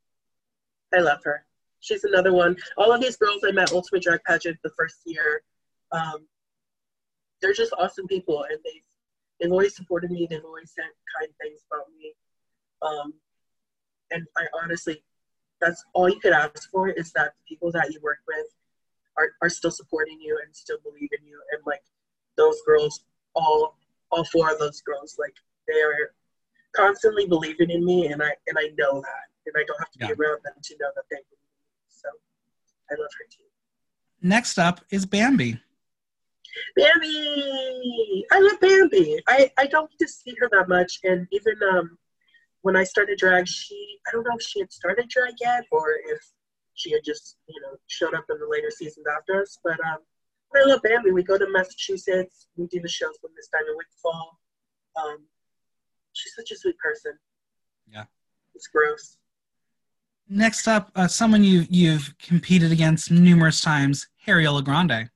[0.93, 1.45] I love her.
[1.81, 2.55] She's another one.
[2.77, 5.43] All of these girls I met Ultimate Drag Pageant the first year,
[5.91, 6.27] um,
[7.41, 8.81] they're just awesome people, and they've
[9.39, 10.27] they've always supported me.
[10.29, 12.13] They've always said kind things about me,
[12.81, 13.13] um,
[14.11, 15.03] and I honestly,
[15.61, 18.45] that's all you could ask for is that the people that you work with
[19.17, 21.83] are, are still supporting you and still believe in you, and like
[22.37, 23.03] those girls,
[23.35, 23.77] all
[24.11, 25.33] all four of those girls, like
[25.67, 26.11] they're
[26.75, 29.99] constantly believing in me, and I and I know that, and I don't have to
[29.99, 30.07] Yeah.
[30.07, 31.85] be around them to know that they believe in me.
[31.89, 32.09] So
[32.91, 33.43] I love her too.
[34.21, 35.59] Next up is Bambi.
[36.75, 39.21] Bambi, I love Bambi.
[39.27, 41.97] I I don't get to see her that much, and even um
[42.67, 45.85] when I started drag, she I don't know if she had started drag yet or
[46.09, 46.19] if
[46.73, 49.57] she had just you know showed up in the later seasons after us.
[49.63, 49.99] But um,
[50.53, 51.11] I love Bambi.
[51.11, 52.47] We go to Massachusetts.
[52.57, 54.39] We do the shows with Miss Diamond Wigfall.
[55.01, 55.19] Um,
[56.11, 57.13] she's such a sweet person.
[57.89, 58.03] Yeah.
[58.53, 59.15] It's gross.
[60.27, 65.09] Next up, uh, someone you you've competed against numerous times, Harriola Grande.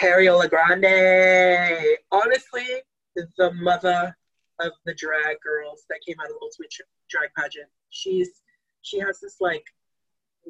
[0.00, 1.98] Harriola Grande.
[2.10, 2.66] Honestly,
[3.14, 4.16] the mother
[4.60, 6.72] of the drag girls that came out of the Ultimate
[7.10, 7.68] Drag Pageant.
[7.90, 8.42] She's
[8.82, 9.64] she has this like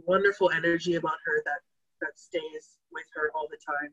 [0.06, 1.60] wonderful energy about her that
[2.00, 3.90] that stays with her all the time.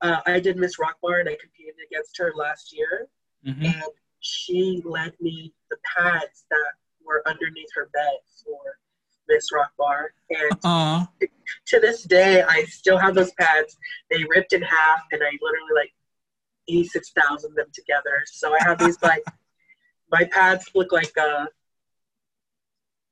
[0.00, 3.08] Uh, I did Miss Rock Bar and I competed against her last year,
[3.46, 3.64] Mhm.
[3.66, 6.72] and she lent me the pads that
[7.04, 8.78] were underneath her bed for
[9.28, 10.58] Miss Rock Bar, and
[11.66, 13.76] to this day, I still have those pads.
[14.10, 15.92] They ripped in half, and I literally like
[16.68, 18.22] eighty-six thousand them together.
[18.26, 19.22] So I have these like
[20.12, 21.46] my pads look like uh,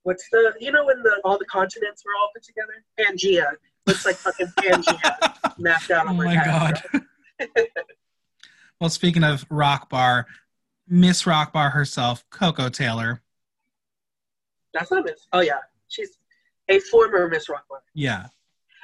[0.05, 2.84] what's the you know when the all the continents were all put together?
[2.98, 3.53] Pangea
[3.86, 6.82] looks like fucking Pangea mapped out oh on my, my pads.
[6.92, 7.46] god.
[8.80, 10.26] well, speaking of Rock Bar,
[10.86, 13.22] Miss Rock Bar herself, Coco Taylor.
[14.74, 15.26] That's not Miss.
[15.32, 16.18] Oh yeah, she's
[16.68, 17.82] a former Miss Rock Bar.
[17.94, 18.26] Yeah.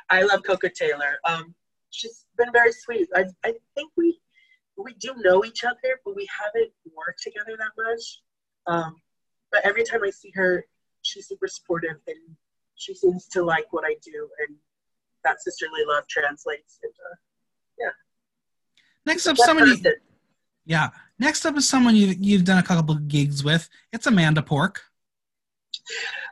[0.09, 1.19] I love Coco Taylor.
[1.25, 1.55] Um,
[1.91, 3.09] she's been very sweet.
[3.15, 4.21] I, I think we
[4.77, 8.21] we do know each other, but we haven't worked together that much.
[8.67, 8.97] Um,
[9.51, 10.67] but every time I see her,
[11.03, 12.19] she's super supportive and
[12.75, 14.57] she seems to like what I do and
[15.25, 16.99] that sisterly love translates into
[17.79, 17.91] yeah.
[19.05, 19.95] Next up, That someone you,
[20.65, 20.91] yeah.
[21.19, 23.69] Next up is someone you you've done a couple of gigs with.
[23.93, 24.83] It's Amanda Pork.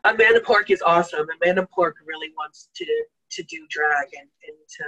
[0.05, 1.27] Amanda Pork is awesome.
[1.41, 2.87] Amanda Pork really wants to
[3.31, 4.85] to do drag and, and to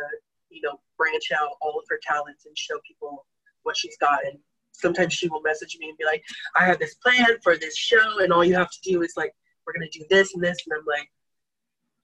[0.51, 3.27] you know branch out all of her talents and show people
[3.67, 4.25] what she's got.
[4.25, 4.39] And
[4.73, 6.23] sometimes she will message me and be like,
[6.55, 9.33] "I have this plan for this show, and all you have to do is like,
[9.67, 11.11] we're gonna do this and this." And I'm like,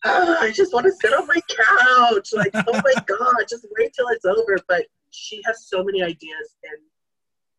[0.04, 2.32] ah, "I just want to sit on my couch.
[2.32, 6.56] Like, oh my god, just wait till it's over." But she has so many ideas
[6.64, 6.82] and.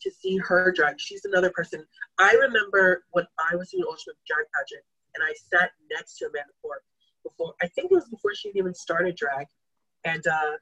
[0.01, 1.85] To see her drag, she's another person.
[2.19, 4.83] I remember when I was in the Ultimate Drag Pageant,
[5.15, 6.83] and I sat next to Amanda Pork
[7.23, 9.47] before I think it was before she even started drag,
[10.03, 10.57] and uh,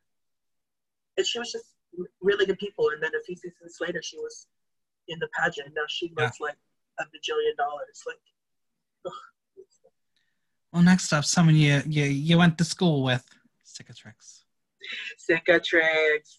[1.18, 1.66] and she was just
[2.22, 2.90] really good people.
[2.90, 4.48] And then a few seasons later, she was
[5.08, 5.70] in the pageant.
[5.76, 6.26] Now she Yeah.
[6.26, 6.58] makes like
[7.00, 8.04] a bajillion dollars.
[8.08, 8.22] Like,
[9.06, 9.14] ugh.
[10.72, 13.26] Well, next up, someone you you, you went to school with.
[13.66, 14.44] Cicatrix.
[15.30, 16.38] Cicatrix.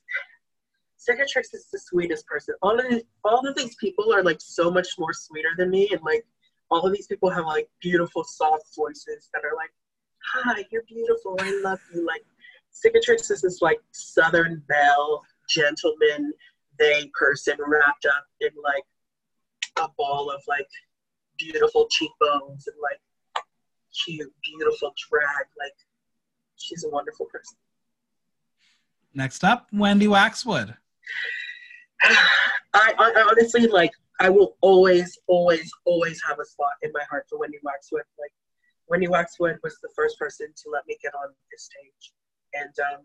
[0.98, 2.54] Cicatrix is the sweetest person.
[2.62, 5.88] All of these, all of these people are like so much more sweeter than me,
[5.90, 6.24] and like
[6.70, 9.72] all of these people have like beautiful, soft voices that are like,
[10.32, 11.36] "Hi, you're beautiful.
[11.40, 12.24] I love you." Like
[12.72, 15.24] Cicatrix is this like Southern belle,
[15.54, 16.32] gentleman,
[16.78, 18.84] they person wrapped up in like
[19.78, 20.68] a ball of like
[21.38, 23.44] beautiful cheekbones and like
[24.04, 25.46] cute, beautiful drag.
[25.58, 25.74] Like
[26.56, 27.56] she's a wonderful person.
[29.14, 30.74] Next up, Wendy Waxwood.
[32.74, 33.92] I, I, honestly like
[34.22, 38.06] I will always, always, always have a spot in my heart for Wendy Waxwood.
[38.18, 38.32] Like
[38.88, 42.12] Wendy Waxwood was the first person to let me get on this stage,
[42.54, 43.02] and um,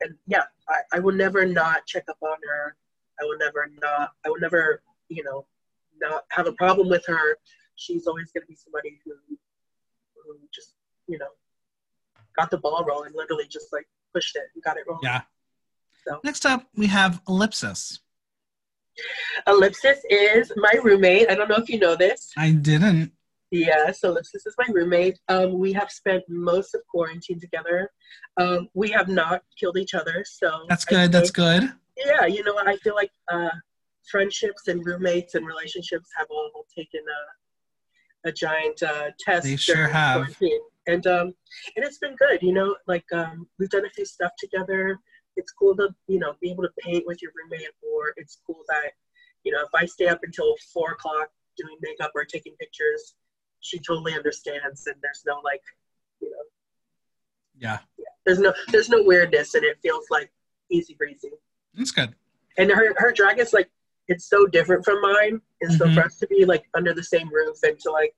[0.00, 2.76] and yeah, I, I will never not check up on her.
[3.20, 4.12] I will never not.
[4.24, 5.46] I will never, you know,
[6.00, 7.36] not have a problem with her.
[7.76, 9.12] She's always going to be somebody who,
[10.14, 10.74] who just,
[11.06, 11.28] you know,
[12.36, 13.12] got the ball rolling.
[13.14, 15.02] Literally, just like pushed it and got it rolling.
[15.02, 15.22] Yeah.
[16.06, 16.20] So.
[16.24, 18.00] Next up, we have Ellipsis.
[19.46, 21.30] Ellipsis is my roommate.
[21.30, 22.32] I don't know if you know this.
[22.36, 23.12] I didn't.
[23.50, 25.18] Yes, Ellipsis is my roommate.
[25.28, 27.90] Um, we have spent most of quarantine together.
[28.36, 31.10] Um, we have not killed each other, so That's good.
[31.10, 31.72] That's good.
[31.96, 32.68] Yeah, you know, what?
[32.68, 33.50] I feel like uh,
[34.08, 37.00] friendships and roommates and relationships have all taken
[38.24, 39.44] a, a giant uh, test.
[39.44, 40.16] They sure have.
[40.16, 40.60] quarantine.
[40.86, 41.34] And um,
[41.76, 42.42] and it's been good.
[42.42, 44.96] You know, like um, we've done a few stuff together.
[45.36, 48.62] It's cool to you know be able to paint with your roommate, or it's cool
[48.68, 48.92] that
[49.42, 51.28] you know if I stay up until four o'clock
[51.58, 53.14] doing makeup or taking pictures,
[53.60, 55.62] she totally understands, and there's no like,
[56.20, 56.36] you know,
[57.58, 58.04] Yeah, yeah.
[58.26, 60.30] there's no there's no weirdness, and it feels like
[60.70, 61.30] easy breezy
[61.74, 62.14] that's good.
[62.58, 63.70] and her her drag is like
[64.08, 65.94] it's so different from mine and so Mhm.
[65.94, 68.14] for us to be like under the same roof and to like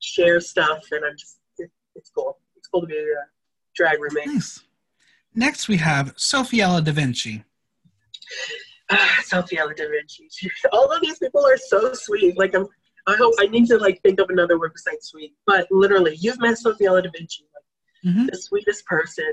[0.00, 3.24] share stuff and i'm just it, it's cool it's cool to be a
[3.76, 4.64] drag roommate Nice.
[5.34, 7.44] Next, we have Sophiella Da Vinci.
[8.90, 10.28] ah, sophia da vinci
[10.72, 12.66] all of these people are so sweet like i'm
[13.08, 16.40] i hope i need to like think of another word besides sweet but literally you've
[16.40, 17.64] met sophia da vinci like
[18.14, 19.32] hmm the sweetest person,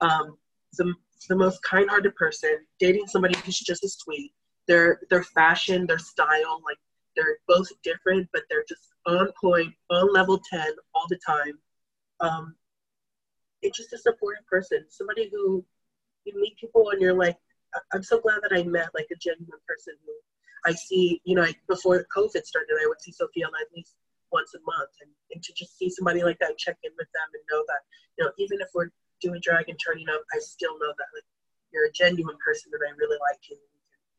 [0.00, 0.36] um,
[0.78, 0.94] the,
[1.28, 4.32] the most kind-hearted person, dating somebody who's just as sweet.
[4.68, 6.78] Their their fashion, their style, like
[7.16, 11.58] they're both different, but they're just on point, on level ten all the time.
[12.20, 12.54] Um,
[13.60, 15.64] it's just a supportive person, somebody who
[16.24, 17.36] you meet people and you're like,
[17.92, 20.12] I'm so glad that I met like a genuine person who
[20.66, 21.20] I see.
[21.24, 23.94] You know, like before COVID started, I would see Sophia at least
[24.32, 27.28] once a month, and, and to just see somebody like that, check in with them,
[27.34, 27.82] and know that
[28.18, 28.90] you know, even if we're
[29.20, 31.24] doing drag and turning up, I still know that like
[31.72, 33.56] you're a genuine person that I really like you.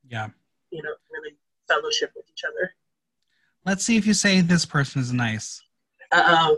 [0.10, 0.30] Yeah.
[0.72, 1.36] You know, really
[1.68, 2.74] fellowship with each other.
[3.66, 5.62] Let's see if you say this person is nice.
[6.12, 6.58] Uh oh.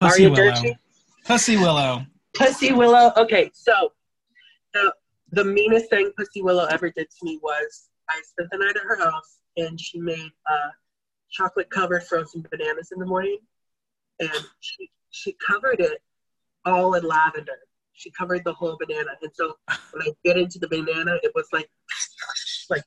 [0.00, 0.36] Pussy Willow.
[0.36, 0.76] Dirty?
[1.24, 2.06] Pussy Willow.
[2.34, 3.12] Pussy Willow.
[3.16, 3.92] Okay, so
[4.74, 4.92] the
[5.30, 8.82] the meanest thing Pussy Willow ever did to me was I spent the night at
[8.82, 10.70] her house and she made uh,
[11.30, 13.38] chocolate covered frozen bananas in the morning,
[14.20, 16.02] and she she covered it
[16.64, 17.58] all in lavender.
[17.94, 19.54] She covered the whole banana, and so
[19.90, 21.68] when I bit into the banana, it was like
[22.70, 22.82] like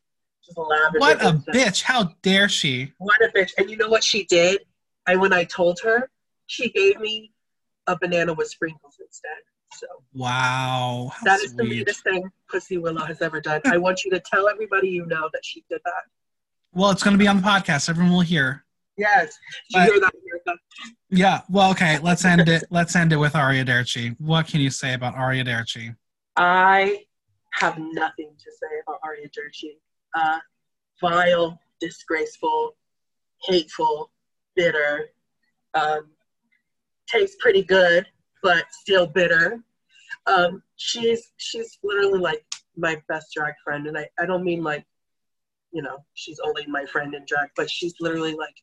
[0.46, 1.00] just lavender.
[1.00, 1.82] What a bitch!
[1.82, 2.94] How dare she?
[2.98, 3.52] What a bitch!
[3.58, 4.62] And you know what she did?
[5.08, 6.10] And when I told her,
[6.48, 7.32] she gave me
[7.88, 9.32] a banana with sprinkles instead.
[9.76, 9.88] So.
[10.14, 11.12] Wow.
[11.24, 11.78] That is the sweet.
[11.78, 13.62] meanest thing Pussy Willow has ever done.
[13.66, 16.04] I want you to tell everybody you know that she did that.
[16.74, 17.90] Well, it's going to be on the podcast.
[17.90, 18.66] Everyone will hear.
[18.98, 19.38] Yes.
[19.72, 20.62] Did you hear that, America?
[21.10, 21.42] Yeah.
[21.50, 22.00] Well, okay.
[22.00, 22.64] Let's end it.
[22.70, 24.16] Let's end it with Aria Derci.
[24.20, 25.96] What can you say about Aria Derci?
[26.38, 27.04] I
[27.54, 29.78] have nothing to say about Aria Derci.
[30.16, 30.40] Uh,
[31.02, 32.76] vile, disgraceful,
[33.44, 34.12] hateful,
[34.56, 35.10] bitter,
[35.74, 36.12] Um,
[37.08, 38.08] tastes pretty good,
[38.46, 39.60] but still bitter.
[40.28, 42.46] Um, she's she's literally like
[42.78, 44.86] my best drag friend, and I, I don't mean like,
[45.72, 48.54] you know, she's only my friend in drag, but she's literally like,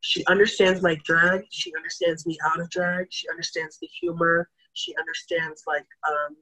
[0.00, 1.44] she understands my drag.
[1.50, 3.06] She understands me out of drag.
[3.08, 4.50] She understands the humor.
[4.74, 6.36] She understands like um,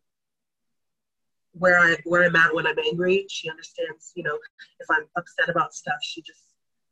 [1.53, 3.25] where I where I'm at when I'm angry.
[3.31, 4.37] She understands, you know,
[4.81, 5.99] if I'm upset about stuff.
[6.03, 6.43] She just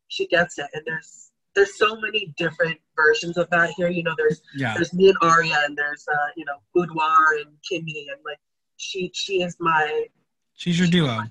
[0.06, 1.27] she gets it, and there's
[1.58, 3.88] there's so many different versions of that here.
[3.88, 4.74] You know, there's Yeah.
[4.74, 8.38] there's me and Aria, and there's uh, you know Boudoir and Kimmy, and like
[8.76, 10.06] she she is my
[10.54, 11.22] She's your duo.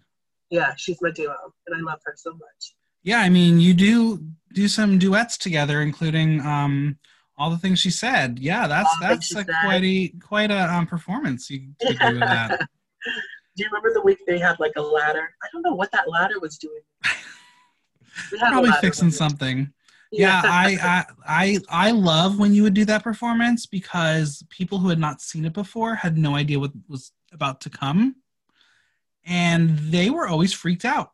[0.50, 2.76] yeah she's my duo, and I love her so much.
[3.04, 4.24] Yeah, I mean, you do
[4.54, 6.98] do some duets together, including um,
[7.38, 8.38] all the things she said.
[8.40, 9.48] Yeah, that's All that's said.
[9.64, 12.60] quite a quite a um, performance you do with that.
[13.56, 15.30] Do you remember the week they had like a ladder?
[15.44, 16.82] I don't know what that ladder was doing.
[18.40, 19.72] Probably fixing something.
[20.12, 24.90] Yeah, I, I I I love when you would do that performance because people who
[24.90, 28.16] had not seen it before had no idea what was about to come,
[29.26, 31.12] and they were always freaked out,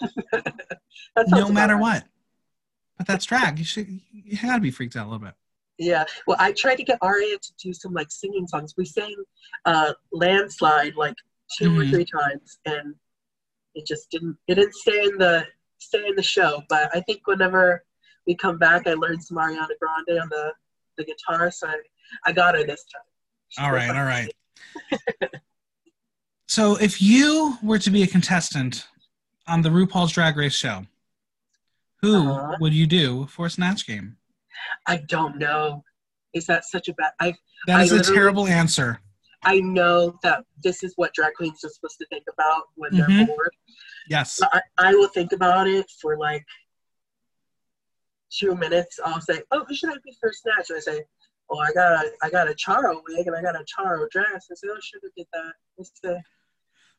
[1.28, 1.80] no matter right.
[1.80, 2.04] what.
[2.98, 3.58] But that's drag.
[3.58, 5.34] You should you gotta be freaked out a little bit.
[5.78, 6.04] Yeah.
[6.26, 8.74] Well, I tried to get Aria to do some like singing songs.
[8.76, 9.14] We sang
[9.64, 11.16] uh, "Landslide" like
[11.58, 11.90] 2 or Mhm.
[11.90, 12.94] three times, and
[13.74, 14.36] it just didn't.
[14.46, 15.46] It didn't stay in the
[15.78, 16.62] stay in the show.
[16.68, 17.84] But I think whenever
[18.26, 20.52] we come back, I learned some Ariana Grande on the
[20.96, 21.76] the guitar, so I,
[22.24, 23.64] I got her this time.
[23.66, 24.32] All right, all right.
[26.48, 28.86] so, if you were to be a contestant
[29.48, 30.86] on the RuPaul's Drag Race show,
[32.00, 32.56] who Uh-huh.
[32.60, 34.16] would you do for a Snatch Game?
[34.86, 35.82] I don't know.
[36.32, 37.12] Is that such a bad?
[37.20, 37.34] I
[37.66, 39.00] That I is a terrible answer.
[39.42, 43.08] I know that this is what drag queens are supposed to think about when they're
[43.08, 43.26] Mhm.
[43.26, 43.54] bored.
[44.08, 44.40] Yes.
[44.42, 46.44] I, I will think about it for like
[48.38, 48.98] two minutes.
[49.04, 51.04] I'll say, "Oh, who should I be for snatch?" And I say,
[51.50, 54.48] "Oh, I got a, I got a charo wig and I got a charo dress."
[54.50, 56.22] I say, "Oh, should have did that." I say,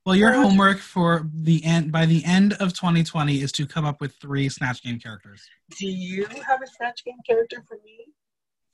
[0.05, 4.01] Well, your homework for the end by the end of 2020 is to come up
[4.01, 5.47] with three Snatch Game characters.
[5.77, 8.07] "Do you have a snatch game character for me?"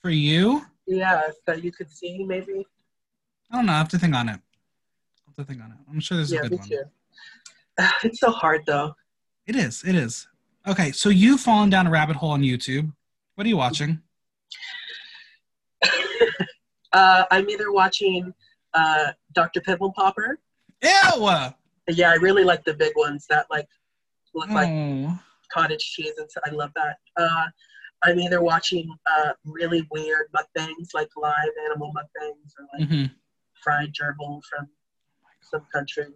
[0.01, 2.65] For you, Yeah, that you could see maybe.
[3.51, 3.73] I don't know.
[3.73, 4.39] I have to think on it.
[4.39, 5.77] I have to think on it.
[5.89, 6.67] I'm sure there's yeah, a good one.
[6.69, 6.83] too.
[8.03, 8.95] It's so hard though.
[9.45, 9.83] It is.
[9.83, 10.27] It is.
[10.67, 12.91] Okay, so you've fallen down a rabbit hole on YouTube.
[13.35, 13.99] What are you watching?
[16.93, 18.33] uh, I'm either watching
[18.73, 19.61] uh, Dr.
[19.61, 20.39] Pimple Popper.
[20.83, 21.27] Ew!
[21.87, 23.67] Yeah, I really like the big ones that like
[24.35, 25.19] look like Oh.
[25.51, 26.97] cottage cheese and so I love that.
[27.17, 27.47] Uh,
[28.03, 33.11] I'm either watching uh, really weird mukbangs like live animal mukbangs or like Mhm.
[33.63, 34.67] fried gerbil from
[35.41, 36.07] some country.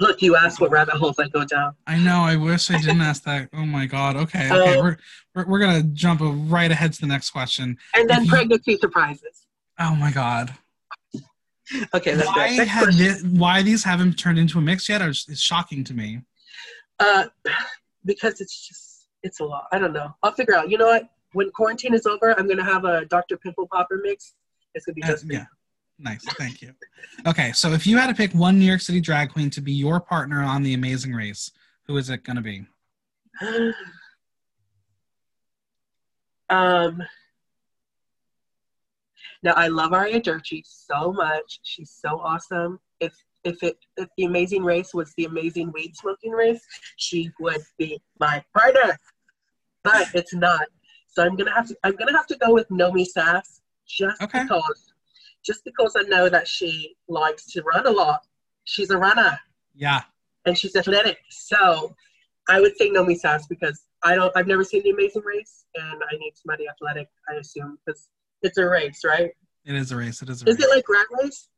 [0.00, 1.74] Look, you asked what rabbit holes I go down.
[1.86, 2.20] I know.
[2.20, 3.48] I wish I didn't ask that.
[3.54, 4.16] Oh my god.
[4.16, 4.48] Okay.
[4.52, 4.76] Okay.
[4.78, 4.96] Um, we're,
[5.34, 7.78] we're we're gonna jump right ahead to the next question.
[7.94, 9.46] And then If you- pregnancy surprises.
[9.78, 10.54] Oh my god.
[11.94, 15.02] Okay, that's Why had this, why these haven't turned into a mix yet?
[15.02, 16.22] Are is shocking to me.
[16.98, 17.26] Uh,
[18.06, 19.66] because it's just it's a lot.
[19.72, 20.14] I don't know.
[20.22, 20.70] I'll figure out.
[20.70, 21.08] You know what?
[21.32, 23.36] When quarantine is over, I'm gonna have a Dr.
[23.36, 24.34] Pimple Popper mix.
[24.74, 25.34] It's gonna be Uh, just me.
[25.36, 25.44] yeah.
[25.98, 26.24] Nice.
[26.36, 26.72] Thank you.
[27.26, 29.72] Okay, so if you had to pick one New York City drag queen to be
[29.72, 31.50] your partner on The Amazing Race,
[31.86, 32.66] who is it going to be?
[36.50, 37.02] um.
[39.42, 41.60] Now I love Aria Derci so much.
[41.62, 42.80] She's so awesome.
[43.00, 43.12] If
[43.44, 46.64] if it if the Amazing Race was the Amazing Weed Smoking Race,
[46.96, 48.98] she would be my partner.
[49.84, 50.66] But it's not.
[51.08, 54.42] So I'm gonna have to I'm gonna have to go with Nomi Sass just Okay.
[54.42, 54.87] because
[55.48, 58.20] just because I know that she likes to run a lot.
[58.64, 59.36] She's a runner
[59.74, 60.02] Yeah.
[60.44, 61.18] and she's athletic.
[61.30, 61.96] So
[62.48, 66.02] I would say Nomi Sass because I don't I've never seen the Amazing Race and
[66.10, 68.10] I need somebody athletic, I assume, because
[68.42, 69.30] it's a race, right?
[69.64, 70.20] It is a race.
[70.22, 71.48] It is a Is it like rat race?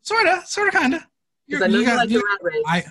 [0.00, 1.06] Sorta, sorta, kinda.
[1.46, 2.64] Because I know you, like you- the rat race.
[2.66, 2.84] I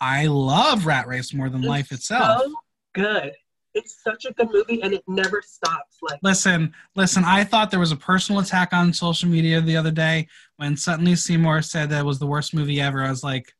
[0.00, 2.42] I love Rat Race more than It's life itself.
[2.42, 2.54] So
[2.94, 3.32] good.
[3.74, 5.98] It's such a good movie and it never stops.
[6.00, 7.24] Like Listen, listen.
[7.24, 11.16] I thought there was a personal attack on social media the other day when suddenly
[11.16, 13.02] Seymour said that it was the worst movie ever.
[13.02, 13.52] I was like,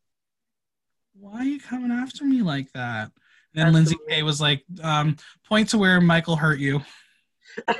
[1.19, 3.11] "Why are you coming after me like that?"
[3.55, 3.97] And then Lindsay.
[4.09, 5.17] Kay was like, um,
[5.49, 6.83] "Point to where Michael hurt you."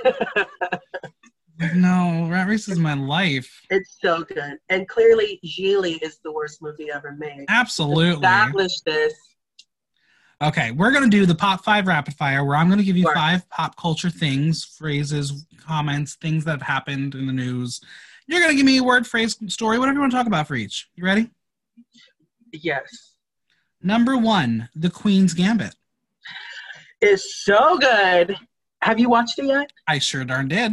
[1.75, 3.63] No, Rat Race is my life.
[3.71, 4.59] it's so good.
[4.71, 7.47] And clearly Gigli is the worst movie ever made.
[7.49, 8.15] Absolutely.
[8.15, 9.15] Establish this.
[10.45, 13.15] Okay, we're gonna do the pop five rapid fire, where I'm gonna give you Sure.
[13.15, 17.81] five pop culture things, phrases, comments, things that have happened in the news.
[18.27, 20.55] You're gonna give me a word, phrase, story, whatever you want to talk about for
[20.55, 20.91] each.
[20.97, 21.31] You ready?
[22.53, 23.15] Yes.
[23.83, 25.75] Number one, the Queen's Gambit.
[27.01, 28.37] It's so good.
[28.83, 29.73] Have you watched it yet?
[29.89, 30.73] I sure darn did.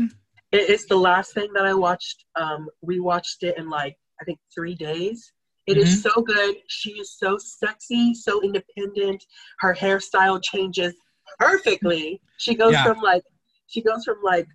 [0.51, 2.25] It's the last thing that I watched.
[2.35, 5.31] Um, we watched it in like I think three days.
[5.67, 5.81] It Mm-hmm.
[5.83, 6.55] is so good.
[6.67, 9.23] She is so sexy, so independent.
[9.59, 10.93] Her hairstyle changes
[11.39, 12.19] perfectly.
[12.37, 12.83] She goes Yeah.
[12.85, 13.23] from like
[13.67, 14.47] she goes from like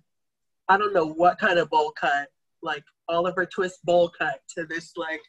[0.69, 2.27] I don't know what kind of bowl cut,
[2.61, 5.21] like Oliver Twist bowl cut, to this like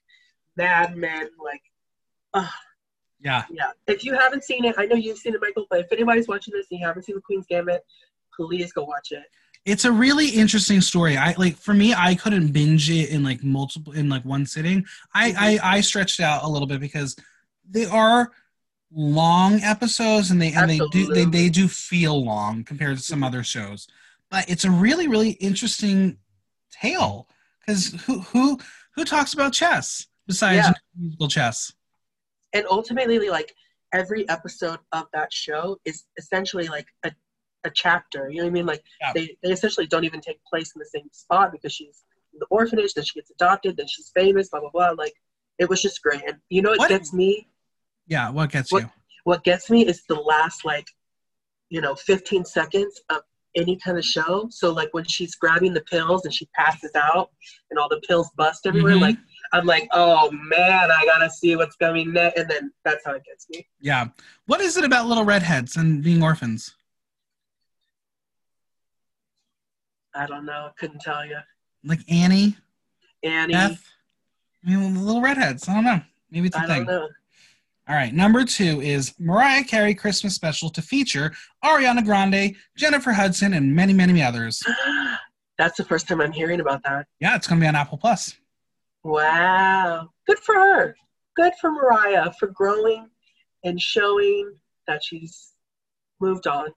[0.56, 1.62] Mad Men like.
[2.34, 2.48] Uh,
[3.20, 3.44] Yeah.
[3.50, 3.70] yeah.
[3.86, 5.66] If you haven't seen it, I know you've seen it, Michael.
[5.70, 7.82] But if anybody's watching this and you haven't seen The Queen's Gambit,
[8.36, 9.22] please go watch it.
[9.64, 11.16] It's a really interesting story.
[11.16, 14.84] I like for me, I couldn't binge it in like multiple in like one sitting.
[15.14, 15.42] I mm-hmm.
[15.42, 17.16] I, I stretched out a little bit because
[17.68, 18.30] they are
[18.90, 23.18] long episodes and they and they do they, they do feel long compared to some
[23.18, 23.24] mm-hmm.
[23.24, 23.86] other shows.
[24.30, 26.18] But it's a really really interesting
[26.70, 27.28] tale
[27.60, 28.58] because who who
[28.94, 30.72] who talks about chess besides Yeah.
[30.96, 31.72] musical chess?
[32.52, 33.54] and ultimately like
[33.92, 37.12] every episode of that show is essentially like a,
[37.64, 39.12] a chapter you know what i mean like Yeah.
[39.14, 42.46] they, they essentially don't even take place in the same spot because she's in the
[42.50, 45.14] orphanage then she gets adopted then she's famous blah blah blah like
[45.58, 47.48] it was just great and you know what, What- gets me
[48.06, 48.90] Yeah, what gets What- you?
[49.24, 50.86] what gets me is the last like
[51.68, 53.22] you know 15 seconds of
[53.56, 57.30] any kind of show so like when she's grabbing the pills and she passes out
[57.70, 59.00] and all the pills bust everywhere Mhm.
[59.00, 59.16] like
[59.52, 63.22] i'm like oh man i gotta see what's coming next and then that's how it
[63.24, 64.08] gets me Yeah.
[64.46, 66.74] What is it about little redheads and being orphans?
[70.18, 70.70] I don't know.
[70.78, 71.38] Couldn't tell you.
[71.84, 72.56] Like Annie,
[73.22, 73.54] Annie.
[73.54, 73.82] Beth?
[74.66, 75.68] I mean, the little redheads.
[75.68, 76.00] I don't know.
[76.30, 76.84] Maybe it's a I thing.
[76.84, 77.08] don't know.
[77.88, 81.32] All right, number two is Mariah Carey Christmas special to feature
[81.64, 84.62] Ariana Grande, Jennifer Hudson, and many, many others.
[85.58, 87.06] That's the first time I'm hearing about that.
[87.20, 88.36] Yeah, it's going to be on Apple Plus.
[89.04, 90.10] Wow.
[90.26, 90.96] Good for her.
[91.34, 93.08] Good for Mariah for growing
[93.64, 94.52] and showing
[94.86, 95.52] that she's
[96.20, 96.68] moved on.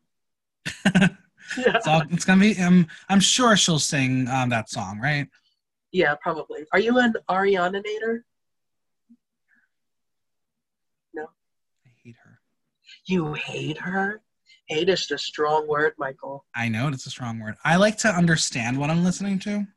[1.57, 1.77] yeah.
[2.11, 2.57] It's, to be.
[2.59, 5.27] Um, I'm sure she'll sing um, that song, right?
[5.91, 6.65] yeah, probably.
[6.73, 8.19] Are you an Ariana Nader?
[11.13, 11.23] No.
[11.23, 12.39] I hate her.
[13.05, 14.21] You hate her?
[14.67, 16.45] Hate is a strong word, Michael.
[16.55, 17.55] I know it's a strong word.
[17.65, 19.67] I like to understand what I'm listening to.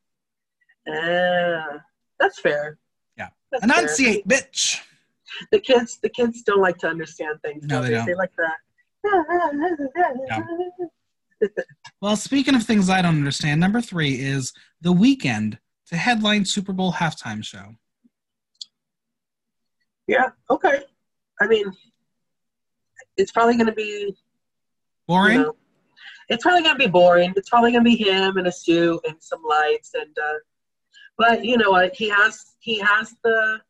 [0.89, 1.81] Ah,
[2.20, 2.79] that's fair.
[3.18, 3.29] Yeah.
[3.51, 3.77] That's fair.
[3.83, 4.81] Enunciate, bitch.
[5.51, 7.64] the kids the kids don't like to understand things.
[7.64, 8.07] No, don't they don't.
[8.07, 8.59] They like that.
[12.01, 15.59] Well, speaking of things I don't understand, number three is The Weeknd
[15.89, 17.74] to headline Super Bowl halftime show.
[20.07, 20.82] Yeah, okay.
[21.41, 21.66] I mean,
[23.16, 24.14] it's probably going to be
[25.07, 25.39] Boring?
[25.39, 25.57] You know,
[26.28, 27.35] it's probably going to be boring.
[27.37, 30.16] It's probably going to be him in a suit and some lights and.
[30.18, 30.39] uh
[31.18, 31.95] But you know what?
[31.95, 33.61] He has he has the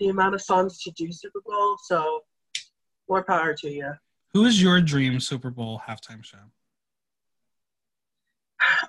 [0.00, 2.20] the amount of songs to do Super Bowl, so
[3.08, 3.92] more power to you.
[4.32, 6.38] Who is your dream Super Bowl halftime show?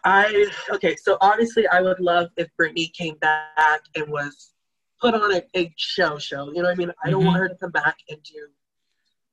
[0.04, 4.54] I okay, so obviously I would love if Britney came back and was
[5.00, 6.48] put on a, a show show.
[6.52, 6.92] You know what I mean?
[7.04, 7.28] I don't Mhm.
[7.28, 8.48] want her to come back and do,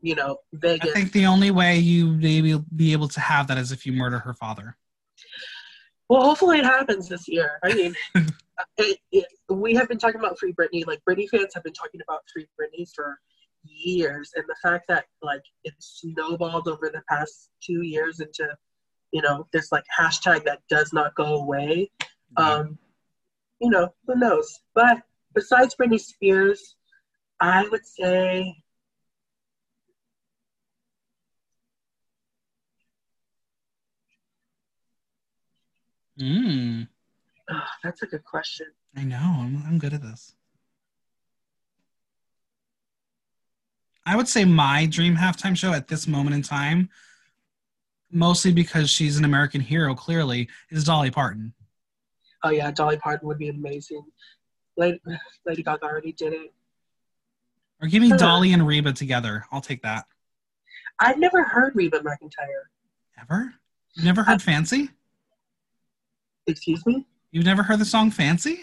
[0.01, 3.73] you know, I think the only way you maybe be able to have that is
[3.73, 4.77] if you murder her father.
[6.09, 7.59] well, hopefully it happens this year.
[7.65, 7.95] I mean,
[8.77, 10.87] it, it, we have been talking about Free Britney.
[10.87, 13.19] Like Britney fans have been talking about Free Britney for
[13.65, 18.49] years, and the fact that like it snowballed over the past two years into,
[19.13, 21.91] you know, this like hashtag that does not go away.
[22.37, 22.79] um,
[23.61, 24.61] you know, who knows?
[24.75, 25.03] But
[25.35, 26.77] besides Britney Spears,
[27.41, 28.55] I would say
[36.19, 36.89] Mm,
[37.51, 38.67] oh, that's a good question.
[38.97, 39.17] I know.
[39.19, 40.35] I'm, I'm good at this.
[44.07, 46.89] I would say my dream halftime show at this moment in time,
[48.17, 51.53] mostly because she's an American hero, clearly, is Dolly Parton.
[52.43, 54.05] Oh yeah, Dolly Parton would be amazing.
[54.77, 55.01] Lady,
[55.47, 56.53] Lady Gaga already did it.
[57.81, 58.19] Or give me Sure.
[58.19, 59.45] Dolly and Reba together.
[59.53, 60.07] I'll take that.
[60.99, 62.65] I've never heard Reba McEntire.
[63.21, 63.55] Ever?
[63.95, 64.91] You've never heard uh, Fancy?
[66.47, 67.07] Excuse me.
[67.33, 68.61] You've never heard the song Fancy?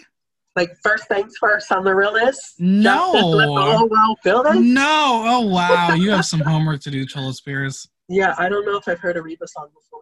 [0.56, 2.54] Like first things first on the realness.
[2.58, 3.10] No.
[3.12, 4.56] Let the whole world feel this.
[4.56, 5.24] No.
[5.26, 5.94] Oh wow.
[5.94, 7.88] You have some homework to do, Chola Spears.
[8.08, 10.00] Yeah, I don't know if I've heard a Reba song before.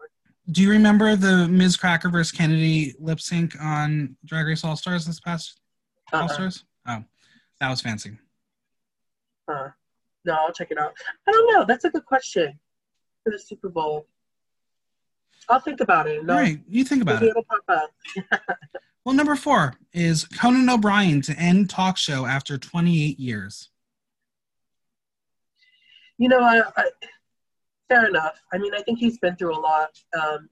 [0.51, 5.05] Do you remember the Miz Cracker versus Kennedy lip sync on Drag Race All Stars
[5.05, 5.61] this past
[6.11, 6.27] All Uh-uh.
[6.27, 6.65] Stars?
[6.87, 7.03] Oh,
[7.61, 8.17] that was fancy.
[9.47, 9.69] Uh,
[10.25, 10.93] no, I'll check it out.
[11.27, 11.65] I don't know.
[11.65, 12.59] That's a good question
[13.23, 14.05] for the Super Bowl.
[15.49, 16.23] I'll think about it.
[16.25, 17.29] No, All right, you think about maybe it.
[17.31, 18.57] it'll pop up.
[19.05, 23.69] Well, number four is Conan O'Brien to end talk show after 28 years.
[26.17, 26.85] You know, I, I,
[27.93, 28.39] fair enough.
[28.53, 29.89] I mean, I think he's been through a lot.
[30.19, 30.49] Um,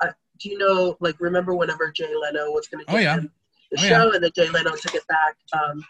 [0.00, 3.14] I, do you know, like, remember whenever Jay Leno was going to Oh, yeah.
[3.16, 3.30] him
[3.70, 3.88] the Oh, yeah.
[3.88, 5.36] show, and then Jay Leno took it back.
[5.52, 5.84] Um,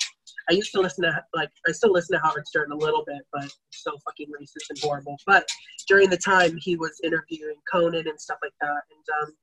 [0.50, 3.20] I used to listen to like I still listen to Howard Stern a little bit,
[3.32, 5.16] but so fucking racist and horrible.
[5.26, 5.46] But
[5.86, 9.34] during the time he was interviewing Conan and stuff like that, and um,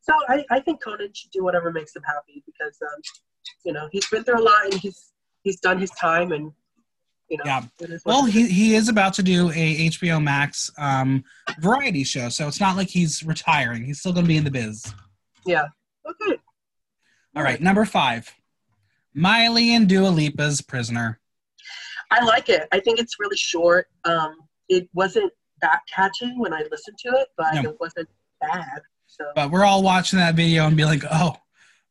[0.00, 3.00] so I, I think Conan should do whatever makes him happy because um,
[3.64, 5.12] you know he's been through a lot and he's
[5.42, 6.52] he's done his time and
[7.28, 7.44] you know.
[7.46, 7.62] Yeah.
[7.80, 8.50] it is what Well, he, is.
[8.50, 11.24] he is about to do a HBO Max um,
[11.60, 13.84] variety show, so it's not like he's retiring.
[13.84, 14.92] He's still going to be in the biz.
[15.46, 15.66] yeah.
[16.08, 16.36] Okay.
[17.36, 18.28] All right, number five,
[19.14, 21.18] Miley and Dua Lipa's Prisoner.
[22.10, 22.68] I like it.
[22.72, 23.86] I think it's really short.
[24.04, 24.36] Um,
[24.68, 27.70] it wasn't that catchy when I listened to it, but No.
[27.70, 28.08] it wasn't
[28.40, 28.82] bad.
[29.06, 31.36] So But we're all watching that video and be like, oh,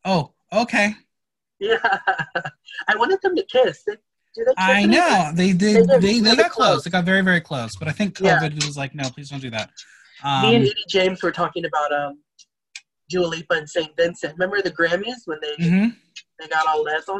[0.05, 0.93] oh, okay.
[1.59, 1.77] yeah,
[2.87, 3.83] I wanted them to kiss.
[3.85, 4.01] They, kiss
[4.57, 5.87] I know they They did.
[5.89, 6.83] get They, they got close.
[6.83, 7.75] They got very very close.
[7.75, 8.39] But I think Yeah.
[8.39, 9.69] COVID was like, no, please don't do that.
[10.23, 12.19] Me and Um, Edie James were talking about um,
[13.09, 13.95] Dua Lipa and St.
[13.97, 14.33] Vincent.
[14.33, 15.87] Remember the Grammys when they hmm
[16.39, 17.19] they got all les on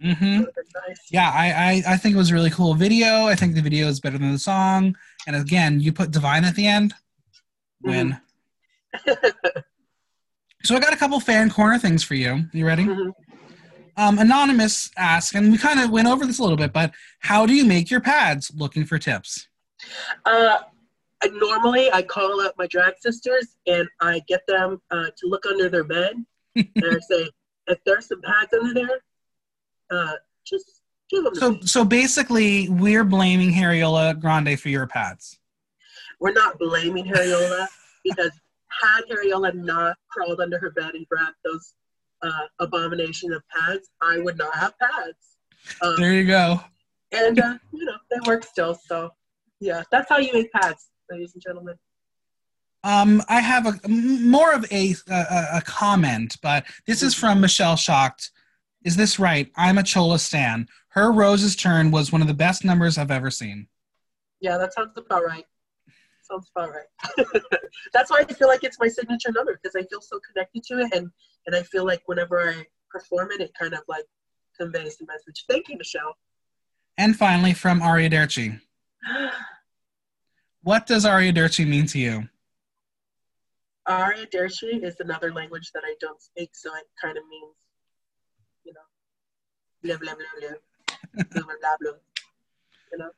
[0.00, 0.98] hmm would've been nice.
[1.10, 3.24] Yeah, I, I I think it was a really cool video.
[3.26, 4.94] I think the video is better than the song.
[5.26, 6.94] And again, you put Divine at the end,
[7.82, 8.18] win.
[10.64, 12.44] So I got a couple fan corner things for you.
[12.52, 12.84] You ready?
[12.84, 13.12] Mhm.
[13.98, 17.44] Um, Anonymous asked, and we kind of went over this a little bit, but how
[17.46, 18.52] do you make your pads?
[18.54, 19.48] Looking for tips.
[20.24, 20.58] Uh,
[21.20, 25.46] I- normally, I call up my drag sisters and I get them uh, to look
[25.46, 26.14] under their bed
[26.56, 27.28] and I say,
[27.66, 29.00] if there's some pads under there,
[29.90, 30.12] uh,
[30.46, 30.80] just
[31.10, 31.34] give them.
[31.34, 35.38] So so basically, we're blaming Harriola Grande for your pads.
[36.20, 37.66] We're not blaming Harriola
[38.04, 38.30] because
[38.80, 41.74] had Harriola not crawled under her bed and grabbed those
[42.22, 45.36] uh, abomination of pads, I would not have pads.
[45.82, 46.60] Um, There you go.
[47.12, 48.74] and uh, you know they work still.
[48.74, 49.10] So
[49.60, 51.74] yeah, that's how you make pads, ladies and gentlemen.
[52.84, 57.76] Um, I have a more of a, a a comment, but this is from Michelle
[57.76, 58.30] Shocked.
[58.84, 59.50] Is this right?
[59.56, 60.68] I'm a Chola stan.
[60.90, 63.66] Her Rose's Turn was one of the best numbers I've ever seen.
[64.40, 65.44] Yeah, that sounds about right.
[66.30, 67.26] Sounds about right.
[67.94, 70.80] that's why I feel like it's my signature number because I feel so connected to
[70.80, 71.10] it, and
[71.46, 74.04] and I feel like whenever I perform it, it kind of like
[74.58, 75.44] conveys the message.
[75.48, 76.16] Thank you, Michelle.
[76.98, 78.60] And finally, from Aria Derci.
[80.62, 82.28] What does Aria Derci mean to you?
[83.86, 87.54] Aria Derci is another language that I don't speak, so it kind of means,
[88.64, 88.80] you know,
[89.82, 91.76] blah blah blah blah, blah blah blah.
[91.80, 91.92] blah.
[92.92, 93.10] You know,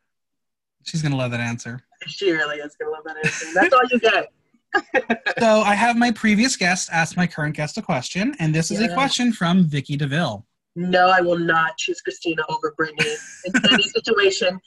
[0.85, 1.83] She's gonna love that answer.
[2.07, 3.47] she really is gonna love that answer.
[3.55, 4.33] That's all you get.
[5.39, 8.81] So I have my previous guest ask my current guest a question, and this is
[8.81, 10.47] a question from Vicky DeVille.
[10.77, 14.61] No, I will not choose Christina over Britney in any situation.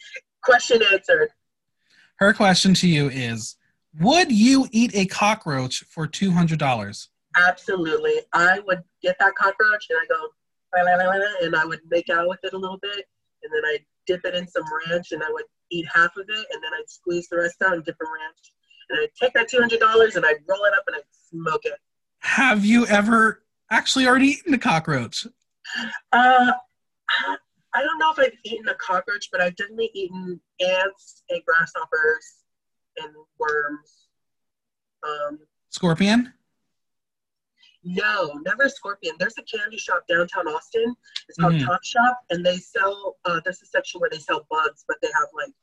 [0.43, 1.29] Question answered.
[2.17, 3.55] Her question to you is:
[3.99, 7.09] Would you eat a cockroach for two hundred dollars?
[7.37, 8.21] Absolutely.
[8.33, 10.27] I would get that cockroach and I go,
[11.41, 13.05] and I would make out with it a little bit,
[13.43, 16.45] and then I'd dip it in some ranch and I would eat half of it,
[16.51, 18.53] and then I'd squeeze the rest out and dip in ranch.
[18.89, 21.79] And I'd take that $200 and I'd roll it up and I'd smoke it.
[22.19, 25.25] Have you ever actually already eaten a cockroach?
[26.11, 26.51] Uh,
[27.75, 32.43] I don't know if I've eaten a cockroach, but I've definitely eaten ants and grasshoppers
[32.97, 34.07] and worms.
[35.03, 35.39] Um,
[35.69, 36.33] Scorpion?
[37.85, 39.15] No, never a scorpion.
[39.19, 40.95] There's a candy shop downtown Austin.
[41.27, 41.65] It's called Mhm.
[41.65, 43.17] Top Shop, and they sell.
[43.25, 45.53] Uh, there's a section where they sell bugs, but they have like,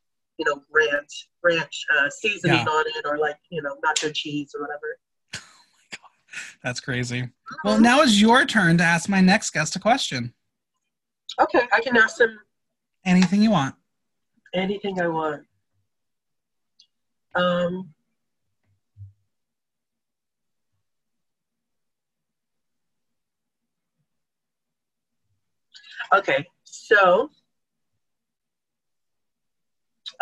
[0.41, 2.65] you know, ranch, ranch uh, seasoning Yeah.
[2.65, 4.99] on it, or like, you know, nacho cheese or whatever.
[6.65, 7.29] That's crazy.
[7.63, 10.33] Well, now is your turn to ask my next guest a question.
[11.39, 12.39] Okay, I can ask them
[13.05, 13.75] Anything you want.
[14.55, 15.47] anything I want.
[17.35, 17.95] Um.
[26.13, 27.31] Okay, so.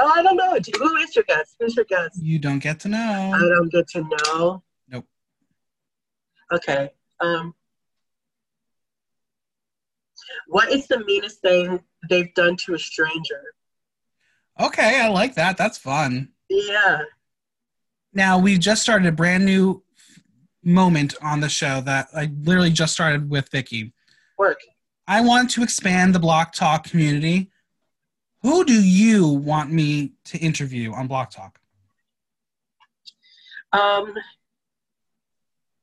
[0.00, 0.56] Oh, I don't know.
[0.78, 1.56] Who is your guest?
[1.58, 2.22] Who's your guest?
[2.22, 3.32] You don't get to know.
[3.34, 4.62] I don't get to know.
[4.88, 5.06] Nope.
[6.52, 6.90] Okay.
[7.20, 7.54] Um.
[10.46, 13.42] What is the meanest thing they've done to a stranger?
[14.60, 15.56] Okay, I like that.
[15.56, 16.30] That's fun.
[16.48, 17.02] Yeah.
[18.12, 19.82] Now, we just started a brand new
[20.64, 23.92] moment on the show that I literally just started with Vicky.
[24.38, 24.60] Work.
[25.06, 27.50] I want to expand the Block Talk community.
[28.42, 31.58] Who do you want me to interview on Block Talk?
[33.72, 34.14] Um,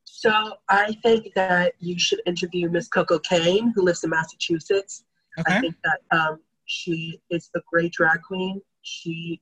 [0.05, 5.03] so I think that you should interview Miss Coco Kane, who lives in Massachusetts.
[5.45, 8.61] I think that um, she is a great drag queen.
[8.83, 9.41] She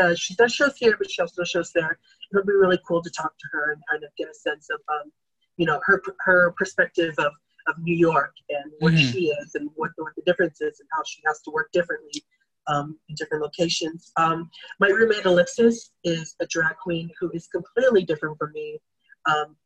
[0.00, 1.90] uh, she does shows here, but she also shows there.
[2.30, 4.68] It would be really cool to talk to her and kind of get a sense
[4.70, 5.10] of, um,
[5.56, 7.32] you know, her her perspective of,
[7.66, 9.12] of New York and what Mhm.
[9.12, 12.22] she is and what, what the difference is and how she has to work differently
[12.66, 14.12] um, in different locations.
[14.16, 18.78] Um, my roommate Ellipsis is a drag queen who is completely different from me.
[19.26, 19.56] Um,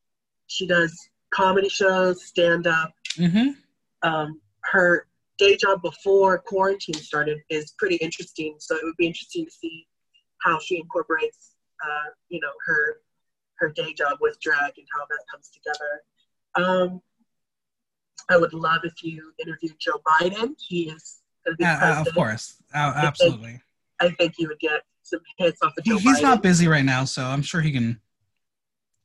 [0.46, 2.92] she does comedy shows, stand up.
[3.16, 3.50] Mm-hmm.
[4.02, 4.40] Um,
[4.72, 5.06] her
[5.38, 8.56] day job before quarantine started is pretty interesting.
[8.58, 9.86] So it would be interesting to see
[10.42, 11.54] how she incorporates,
[11.84, 13.00] uh, you know, her
[13.58, 16.02] her day job with drag and how that comes together.
[16.54, 17.00] Um,
[18.30, 20.54] I would love if you interviewed Joe Biden.
[20.58, 21.25] He is going to be
[21.62, 23.60] Uh, of course, uh, absolutely.
[24.00, 26.22] I think you would get some hits off of He, Joe he's Biden.
[26.22, 28.00] not busy right now, so I'm sure he can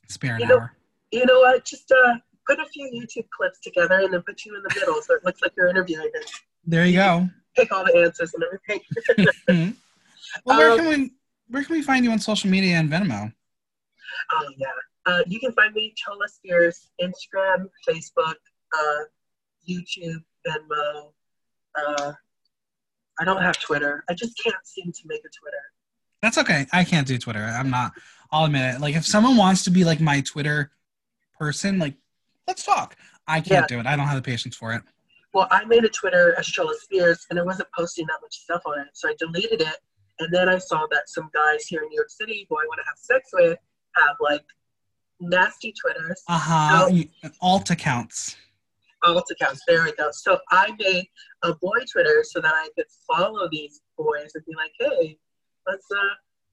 [0.09, 0.73] spare an You know- hour.
[1.11, 1.63] you know what?
[1.65, 2.15] Just uh,
[2.47, 5.23] put a few YouTube clips together and then put you in the middle so it
[5.23, 6.23] looks like you're interviewing him.
[6.65, 7.29] There you go.
[7.55, 8.81] Pick all the answers and everything.
[9.49, 9.75] Mhm.
[10.45, 11.11] well, where Um, can we
[11.49, 13.33] where can we find you on social media and Venmo?
[14.31, 14.67] Oh yeah.
[15.05, 18.35] Uh, you can find me Chola Spears, Instagram, Facebook,
[18.77, 18.99] uh,
[19.67, 21.11] YouTube, Venmo.
[21.75, 22.13] Uh,
[23.21, 24.03] I don't have Twitter.
[24.09, 25.61] I just can't seem to make a Twitter.
[26.23, 26.65] That's okay.
[26.73, 27.39] I can't do Twitter.
[27.39, 27.93] I'm not.
[28.31, 28.81] I'll admit it.
[28.81, 30.71] Like if someone wants to be like my Twitter
[31.37, 31.93] person, like
[32.47, 32.95] let's talk.
[33.27, 33.85] I can't do it.
[33.85, 34.81] I don't have the patience for it.
[35.33, 38.63] Well, I made a Twitter as Chola Spears, and I wasn't posting that much stuff
[38.65, 39.77] on it, so I deleted it.
[40.19, 42.79] And then I saw that some guys here in New York City who I want
[42.79, 43.57] to have sex with
[43.95, 44.43] have like
[45.19, 46.89] nasty Twitters, Uh huh.
[47.39, 48.35] Alt accounts.
[49.03, 49.61] Alt accounts.
[49.67, 50.09] There we go.
[50.11, 51.05] So I made
[51.43, 55.17] a boy Twitter so that I could follow these boys and be like, hey,
[55.67, 55.97] let's uh,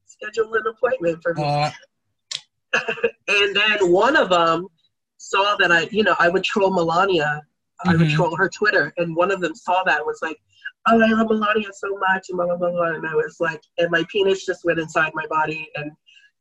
[0.06, 1.44] schedule an appointment for me.
[1.44, 1.70] Uh,
[3.28, 4.66] and then one of them
[5.18, 7.42] saw that I, you know, I would troll Melania.
[7.84, 8.14] I would Mhm.
[8.14, 10.36] troll her Twitter, and one of them saw that and was like,
[10.88, 12.94] "Oh, I love Melania so much," and blah blah blah blah.
[12.94, 15.92] And I was like, and my penis just went inside my body and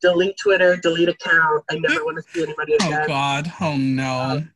[0.01, 1.63] delete Twitter, delete account.
[1.69, 3.01] I never want to see anybody again.
[3.03, 3.07] oh.
[3.07, 3.53] God.
[3.61, 4.19] Oh no.
[4.19, 4.53] Um,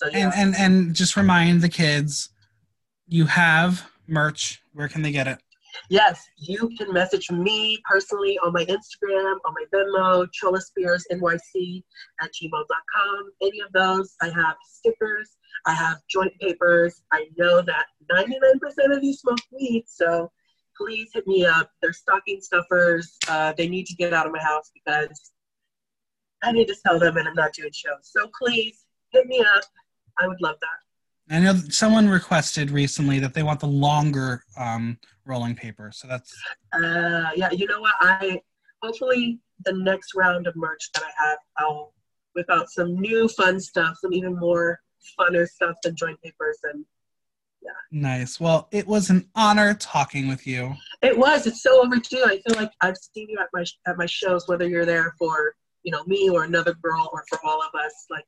[0.00, 2.30] so yeah, and and and just remind the kids,
[3.06, 4.62] you have merch.
[4.72, 5.38] Where can they get it?
[5.90, 11.82] yes, you can message me personally on my Instagram, on my Venmo, Chola Spears NYC
[12.22, 13.30] at gmail.com.
[13.42, 15.36] Any of those, I have stickers.
[15.66, 17.02] I have joint papers.
[17.12, 20.30] I know that 99% of you smoke weed, so
[20.76, 21.70] please hit me up.
[21.82, 23.18] They're stocking stuffers.
[23.28, 25.32] Uh, they need to get out of my house because
[26.42, 28.00] I need to sell them and I'm not doing shows.
[28.02, 29.64] So please hit me up.
[30.18, 31.34] I would love that.
[31.34, 35.92] I know someone requested recently that they want the longer um, rolling paper.
[35.94, 36.34] So that's
[36.72, 37.94] Uh, yeah, you know what?
[38.00, 38.40] I
[38.82, 41.94] hopefully the next round of merch that I have, I'll
[42.34, 44.80] whip out some new fun stuff, some even more
[45.18, 46.84] funner stuff than joint papers and
[47.62, 47.70] yeah.
[47.90, 48.40] nice.
[48.40, 50.74] Well, it was an honor talking with you.
[51.02, 51.46] It was.
[51.46, 52.24] It's so overdue.
[52.24, 55.54] I feel like I've seen you at my at my shows, whether you're there for
[55.82, 58.06] you know me or another girl or for all of us.
[58.08, 58.24] Like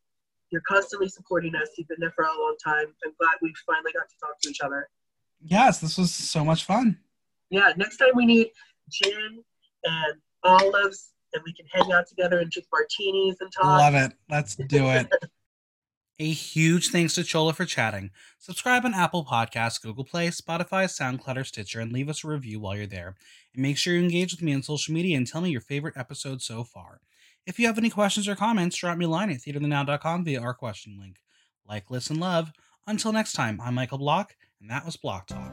[0.52, 1.70] you're constantly supporting us.
[1.76, 2.86] You've been there for a long time.
[3.04, 4.88] I'm glad we finally got to talk to each other.
[5.42, 6.98] Yes, this was so much fun.
[7.50, 7.72] Yeah.
[7.76, 8.50] Next time we need
[8.90, 9.42] gin
[9.84, 13.64] and olives, and we can hang out together and drink martinis and talk.
[13.64, 14.12] Love it.
[14.28, 15.08] Let's do it.
[16.18, 18.10] A huge thanks to Chola for chatting.
[18.38, 22.60] Subscribe on Apple Podcasts, Google Play, Spotify, SoundCloud, or Stitcher, and leave us a review
[22.60, 23.16] while you're there.
[23.54, 25.96] And make sure you engage with me on social media and tell me your favorite
[25.96, 27.00] episode so far.
[27.46, 30.54] If you have any questions or comments, drop me a line at theaterthenow.com via our
[30.54, 31.16] question link.
[31.68, 32.52] Like, listen, love.
[32.86, 35.52] Until next time, I'm Michael Block, and that was Block Talk.